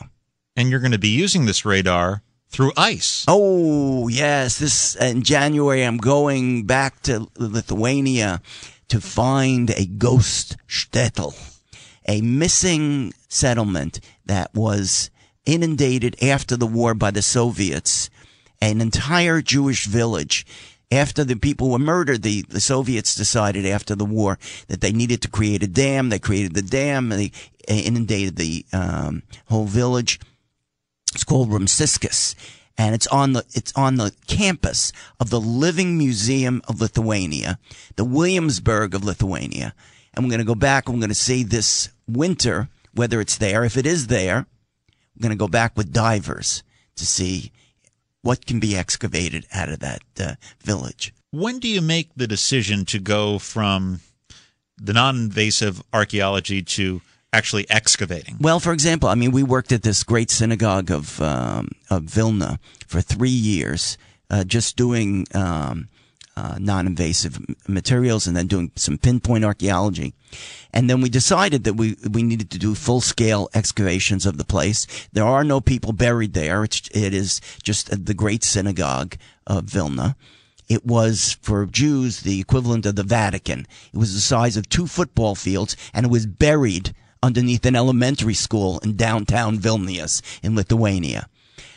And 0.56 0.70
you're 0.70 0.80
going 0.80 0.92
to 0.92 0.98
be 0.98 1.08
using 1.08 1.44
this 1.44 1.64
radar 1.64 2.22
through 2.48 2.72
ice. 2.76 3.24
Oh, 3.28 4.08
yes. 4.08 4.58
This 4.58 4.96
in 4.96 5.22
January, 5.22 5.82
I'm 5.82 5.98
going 5.98 6.64
back 6.64 7.02
to 7.02 7.28
Lithuania 7.36 8.40
to 8.88 9.00
find 9.00 9.70
a 9.70 9.84
ghost 9.84 10.56
shtetl, 10.68 11.34
a 12.06 12.20
missing 12.20 13.12
settlement 13.28 14.00
that 14.24 14.54
was 14.54 15.10
inundated 15.44 16.22
after 16.22 16.56
the 16.56 16.66
war 16.66 16.94
by 16.94 17.10
the 17.10 17.22
Soviets, 17.22 18.10
an 18.60 18.80
entire 18.80 19.40
Jewish 19.42 19.86
village. 19.86 20.46
After 20.90 21.24
the 21.24 21.34
people 21.34 21.70
were 21.70 21.80
murdered, 21.80 22.22
the, 22.22 22.42
the 22.42 22.60
Soviets 22.60 23.14
decided 23.16 23.66
after 23.66 23.96
the 23.96 24.04
war 24.04 24.38
that 24.68 24.80
they 24.80 24.92
needed 24.92 25.20
to 25.22 25.28
create 25.28 25.64
a 25.64 25.66
dam. 25.66 26.10
They 26.10 26.20
created 26.20 26.54
the 26.54 26.62
dam 26.62 27.10
and 27.10 27.20
they 27.20 27.32
inundated 27.66 28.36
the 28.36 28.64
um, 28.72 29.24
whole 29.46 29.66
village. 29.66 30.20
It's 31.12 31.24
called 31.24 31.50
Rumšiškės 31.50 32.36
and 32.78 32.94
it's 32.94 33.06
on 33.08 33.32
the 33.32 33.44
it's 33.54 33.72
on 33.74 33.96
the 33.96 34.12
campus 34.26 34.92
of 35.18 35.30
the 35.30 35.40
Living 35.40 35.96
Museum 35.96 36.62
of 36.68 36.80
Lithuania, 36.80 37.58
the 37.96 38.04
Williamsburg 38.04 38.94
of 38.94 39.04
Lithuania. 39.04 39.74
And 40.14 40.24
we're 40.24 40.30
going 40.30 40.40
to 40.40 40.46
go 40.46 40.54
back. 40.54 40.86
and 40.86 40.96
We're 40.96 41.00
going 41.00 41.10
to 41.10 41.14
see 41.14 41.42
this 41.42 41.90
winter 42.06 42.68
whether 42.96 43.20
it's 43.20 43.36
there. 43.38 43.64
If 43.64 43.76
it 43.76 43.86
is 43.86 44.08
there, 44.08 44.46
we're 45.14 45.22
going 45.22 45.30
to 45.30 45.36
go 45.36 45.48
back 45.48 45.76
with 45.76 45.92
divers 45.92 46.62
to 46.96 47.06
see 47.06 47.52
what 48.22 48.46
can 48.46 48.58
be 48.58 48.76
excavated 48.76 49.46
out 49.52 49.68
of 49.68 49.78
that 49.80 50.02
uh, 50.18 50.34
village. 50.60 51.12
When 51.30 51.58
do 51.58 51.68
you 51.68 51.80
make 51.80 52.10
the 52.16 52.26
decision 52.26 52.84
to 52.86 52.98
go 52.98 53.38
from 53.38 54.00
the 54.78 54.92
non-invasive 54.92 55.82
archaeology 55.92 56.62
to 56.62 57.02
actually 57.32 57.68
excavating? 57.70 58.36
Well, 58.40 58.58
for 58.58 58.72
example, 58.72 59.08
I 59.08 59.14
mean, 59.14 59.30
we 59.30 59.42
worked 59.42 59.70
at 59.70 59.82
this 59.82 60.02
great 60.02 60.30
synagogue 60.30 60.90
of 60.90 61.20
um, 61.20 61.68
of 61.90 62.04
Vilna 62.04 62.58
for 62.86 63.00
three 63.00 63.28
years, 63.28 63.98
uh, 64.30 64.44
just 64.44 64.76
doing 64.76 65.26
um, 65.34 65.88
uh, 66.36 66.56
non-invasive 66.58 67.38
materials 67.66 68.26
and 68.26 68.36
then 68.36 68.46
doing 68.46 68.70
some 68.76 68.98
pinpoint 68.98 69.44
archaeology. 69.44 70.12
And 70.72 70.90
then 70.90 71.00
we 71.00 71.08
decided 71.08 71.64
that 71.64 71.74
we, 71.74 71.96
we 72.10 72.22
needed 72.22 72.50
to 72.50 72.58
do 72.58 72.74
full 72.74 73.00
scale 73.00 73.48
excavations 73.54 74.26
of 74.26 74.36
the 74.36 74.44
place. 74.44 74.86
There 75.12 75.24
are 75.24 75.44
no 75.44 75.60
people 75.60 75.92
buried 75.92 76.34
there. 76.34 76.64
It's, 76.64 76.88
it 76.92 77.14
is 77.14 77.40
just 77.62 78.04
the 78.04 78.14
great 78.14 78.44
synagogue 78.44 79.16
of 79.46 79.64
Vilna. 79.64 80.16
It 80.68 80.84
was 80.84 81.38
for 81.40 81.64
Jews 81.66 82.20
the 82.20 82.40
equivalent 82.40 82.84
of 82.86 82.96
the 82.96 83.02
Vatican. 83.02 83.66
It 83.92 83.98
was 83.98 84.14
the 84.14 84.20
size 84.20 84.56
of 84.56 84.68
two 84.68 84.86
football 84.86 85.34
fields 85.34 85.76
and 85.94 86.06
it 86.06 86.12
was 86.12 86.26
buried 86.26 86.94
underneath 87.22 87.64
an 87.64 87.76
elementary 87.76 88.34
school 88.34 88.78
in 88.80 88.96
downtown 88.96 89.58
Vilnius 89.58 90.20
in 90.42 90.54
Lithuania. 90.54 91.28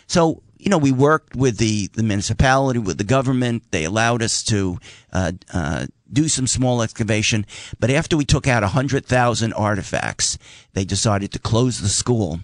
So 0.08 0.42
you 0.60 0.70
know, 0.70 0.78
we 0.78 0.92
worked 0.92 1.36
with 1.36 1.58
the, 1.58 1.88
the 1.94 2.04
municipality, 2.04 2.80
with 2.80 2.98
the 2.98 3.06
government. 3.06 3.72
They 3.72 3.86
allowed 3.86 4.22
us 4.22 4.44
to 4.44 4.78
uh, 5.14 5.32
uh, 5.54 5.88
do 6.12 6.28
some 6.28 6.48
small 6.48 6.82
excavation. 6.82 7.46
But 7.80 7.90
after 7.90 8.18
we 8.18 8.26
took 8.26 8.46
out 8.46 8.62
100,000 8.62 9.54
artifacts, 9.54 10.38
they 10.74 10.84
decided 10.84 11.32
to 11.32 11.40
close 11.40 11.80
the 11.80 11.88
school. 11.88 12.42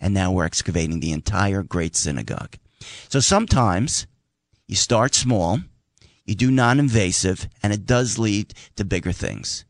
And 0.00 0.14
now 0.14 0.32
we're 0.32 0.46
excavating 0.46 1.00
the 1.00 1.12
entire 1.12 1.62
Great 1.62 1.94
Synagogue. 1.94 2.56
So 3.08 3.20
sometimes 3.20 4.06
you 4.66 4.76
start 4.76 5.14
small, 5.14 5.60
you 6.24 6.34
do 6.34 6.50
non 6.50 6.78
invasive, 6.78 7.48
and 7.62 7.72
it 7.72 7.84
does 7.84 8.18
lead 8.18 8.54
to 8.76 8.84
bigger 8.84 9.12
things. 9.12 9.64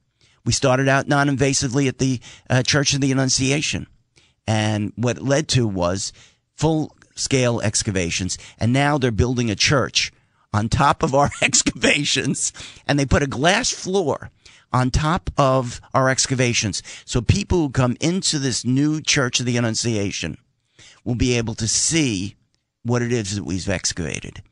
We 0.45 0.53
started 0.53 0.89
out 0.89 1.09
non 1.09 1.29
invasively 1.29 1.89
at 1.89 1.99
the 1.99 2.21
uh, 2.49 2.63
Church 2.63 2.95
of 2.95 3.01
the 3.01 3.11
Annunciation. 3.11 3.89
And 4.47 4.93
what 4.97 5.17
it 5.17 5.23
led 5.23 5.49
to 5.49 5.67
was 5.67 6.13
full 6.57 6.95
scale 7.19 7.61
excavations. 7.61 8.39
And 8.59 8.73
now 8.73 8.99
they're 8.99 9.11
building 9.11 9.51
a 9.51 9.57
church 9.57 10.13
on 10.53 10.69
top 10.69 11.03
of 11.03 11.15
our 11.15 11.31
excavations 11.43 12.53
and 12.87 12.99
they 12.99 13.07
put 13.07 13.23
a 13.23 13.27
glass 13.27 13.71
floor 13.71 14.31
on 14.73 14.91
top 14.91 15.31
of 15.37 15.81
our 15.95 16.09
excavations. 16.09 16.83
So 17.05 17.21
people 17.21 17.59
who 17.59 17.71
come 17.71 17.97
into 18.01 18.39
this 18.39 18.65
new 18.65 19.01
church 19.01 19.41
of 19.41 19.47
the 19.47 19.57
Annunciation 19.57 20.39
will 21.05 21.15
be 21.15 21.37
able 21.37 21.55
to 21.55 21.69
see 21.69 22.37
what 22.83 23.03
it 23.03 23.13
is 23.13 23.35
that 23.35 23.45
we've 23.45 23.69
excavated, 23.69 24.43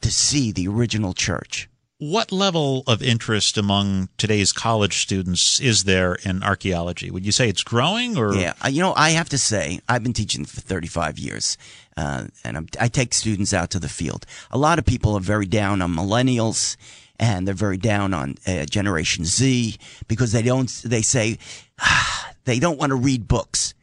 to 0.00 0.10
see 0.10 0.52
the 0.52 0.68
original 0.68 1.12
church. 1.12 1.68
What 2.02 2.32
level 2.32 2.82
of 2.88 3.00
interest 3.00 3.56
among 3.56 4.08
today's 4.18 4.50
college 4.50 5.02
students 5.02 5.60
is 5.60 5.84
there 5.84 6.16
in 6.24 6.42
archaeology? 6.42 7.12
Would 7.12 7.24
you 7.24 7.30
say 7.30 7.48
it's 7.48 7.62
growing 7.62 8.16
or? 8.18 8.34
Yeah, 8.34 8.54
you 8.66 8.82
know, 8.82 8.92
I 8.96 9.10
have 9.10 9.28
to 9.28 9.38
say, 9.38 9.78
I've 9.88 10.02
been 10.02 10.12
teaching 10.12 10.44
for 10.44 10.60
35 10.60 11.16
years, 11.20 11.56
uh, 11.96 12.24
and 12.42 12.56
I'm, 12.56 12.66
i 12.80 12.88
take 12.88 13.14
students 13.14 13.54
out 13.54 13.70
to 13.70 13.78
the 13.78 13.88
field. 13.88 14.26
A 14.50 14.58
lot 14.58 14.80
of 14.80 14.84
people 14.84 15.16
are 15.16 15.20
very 15.20 15.46
down 15.46 15.80
on 15.80 15.94
millennials, 15.94 16.76
and 17.20 17.46
they're 17.46 17.54
very 17.54 17.76
down 17.76 18.12
on 18.12 18.34
uh, 18.48 18.64
Generation 18.64 19.24
Z 19.24 19.76
because 20.08 20.32
they 20.32 20.42
don't. 20.42 20.70
They 20.84 21.02
say 21.02 21.38
ah, 21.78 22.32
they 22.46 22.58
don't 22.58 22.80
want 22.80 22.90
to 22.90 22.96
read 22.96 23.28
books, 23.28 23.74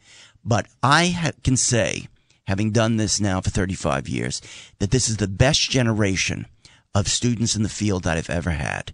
but 0.43 0.67
I 0.84 1.08
ha- 1.08 1.32
can 1.41 1.55
say, 1.55 2.10
having 2.47 2.71
done 2.71 2.97
this 2.97 3.21
now 3.21 3.39
for 3.39 3.49
35 3.49 4.10
years, 4.10 4.41
that 4.79 4.91
this 4.91 5.08
is 5.08 5.15
the 5.15 5.29
best 5.29 5.69
generation 5.69 6.47
of 6.93 7.08
students 7.08 7.56
in 7.56 7.63
the 7.63 7.69
field 7.69 8.04
that 8.04 8.17
I've 8.17 8.30
ever 8.30 8.52
had. 8.52 8.93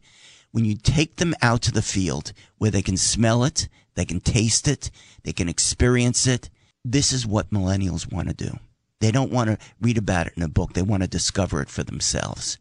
When 0.51 0.65
you 0.65 0.75
take 0.75 1.17
them 1.17 1.33
out 1.41 1.61
to 1.63 1.71
the 1.71 1.81
field 1.81 2.31
where 2.57 2.71
they 2.71 2.81
can 2.81 2.97
smell 2.97 3.43
it, 3.43 3.67
they 3.95 4.05
can 4.05 4.19
taste 4.19 4.67
it, 4.67 4.91
they 5.23 5.33
can 5.33 5.49
experience 5.49 6.27
it, 6.27 6.49
this 6.83 7.11
is 7.11 7.25
what 7.25 7.49
millennials 7.49 8.11
want 8.11 8.27
to 8.27 8.33
do. 8.33 8.59
They 9.01 9.11
don't 9.11 9.31
want 9.31 9.49
to 9.49 9.57
read 9.81 9.97
about 9.97 10.27
it 10.27 10.33
in 10.37 10.43
a 10.43 10.47
book. 10.47 10.73
They 10.73 10.81
want 10.81 11.03
to 11.03 11.09
discover 11.09 11.61
it 11.61 11.69
for 11.69 11.83
themselves. 11.83 12.57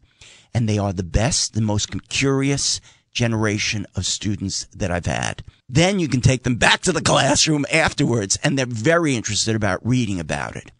And 0.53 0.67
they 0.67 0.77
are 0.77 0.93
the 0.93 1.03
best, 1.03 1.53
the 1.53 1.61
most 1.61 1.89
curious 2.09 2.81
generation 3.13 3.85
of 3.95 4.05
students 4.05 4.65
that 4.75 4.91
I've 4.91 5.05
had. 5.05 5.43
Then 5.69 5.99
you 5.99 6.07
can 6.07 6.21
take 6.21 6.43
them 6.43 6.55
back 6.55 6.81
to 6.81 6.91
the 6.91 7.01
classroom 7.01 7.65
afterwards 7.71 8.37
and 8.43 8.57
they're 8.57 8.65
very 8.65 9.15
interested 9.15 9.55
about 9.55 9.85
reading 9.85 10.19
about 10.19 10.55
it. 10.55 10.71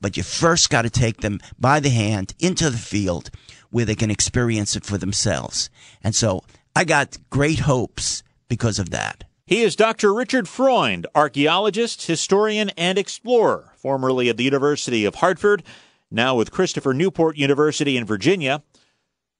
But 0.00 0.16
you 0.16 0.22
first 0.22 0.70
got 0.70 0.82
to 0.82 0.90
take 0.90 1.20
them 1.20 1.40
by 1.58 1.80
the 1.80 1.90
hand 1.90 2.34
into 2.40 2.70
the 2.70 2.78
field 2.78 3.30
where 3.74 3.84
they 3.84 3.96
can 3.96 4.08
experience 4.08 4.76
it 4.76 4.84
for 4.84 4.96
themselves. 4.96 5.68
And 6.00 6.14
so 6.14 6.44
I 6.76 6.84
got 6.84 7.18
great 7.28 7.58
hopes 7.58 8.22
because 8.46 8.78
of 8.78 8.90
that. 8.90 9.24
He 9.46 9.62
is 9.62 9.74
Dr. 9.74 10.14
Richard 10.14 10.48
Freund, 10.48 11.08
archaeologist, 11.12 12.06
historian, 12.06 12.70
and 12.78 12.98
explorer, 12.98 13.72
formerly 13.76 14.28
of 14.28 14.36
the 14.36 14.44
University 14.44 15.04
of 15.04 15.16
Hartford, 15.16 15.64
now 16.08 16.36
with 16.36 16.52
Christopher 16.52 16.94
Newport 16.94 17.36
University 17.36 17.96
in 17.96 18.04
Virginia. 18.04 18.62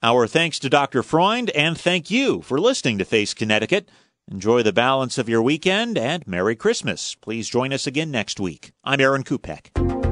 Our 0.03 0.27
thanks 0.27 0.59
to 0.59 0.68
Dr. 0.68 1.05
Freund, 1.05 1.51
and 1.51 1.79
thank 1.79 2.11
you 2.11 2.42
for 2.42 2.59
listening 2.59 2.99
to 2.99 3.05
Face 3.05 3.35
Connecticut. 3.35 3.88
Enjoy 4.29 4.64
the 4.64 4.73
balance 4.73 5.16
of 5.16 5.29
your 5.29 5.42
weekend 5.42 5.97
and 5.97 6.27
Merry 6.27 6.57
Christmas. 6.57 7.14
Please 7.14 7.49
join 7.49 7.73
us 7.73 7.87
again 7.87 8.11
next 8.11 8.40
week. 8.40 8.73
I'm 8.83 9.01
Aaron 9.01 9.23
Kupec. 9.23 10.04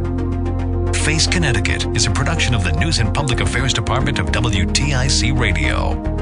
Face 1.05 1.27
Connecticut 1.27 1.85
is 1.97 2.07
a 2.07 2.13
production 2.13 2.55
of 2.55 2.63
the 2.63 2.71
News 2.75 3.01
and 3.01 3.13
Public 3.13 3.41
Affairs 3.41 3.73
Department 3.73 4.21
of 4.21 4.27
WTIC 4.27 5.37
Radio. 5.37 6.22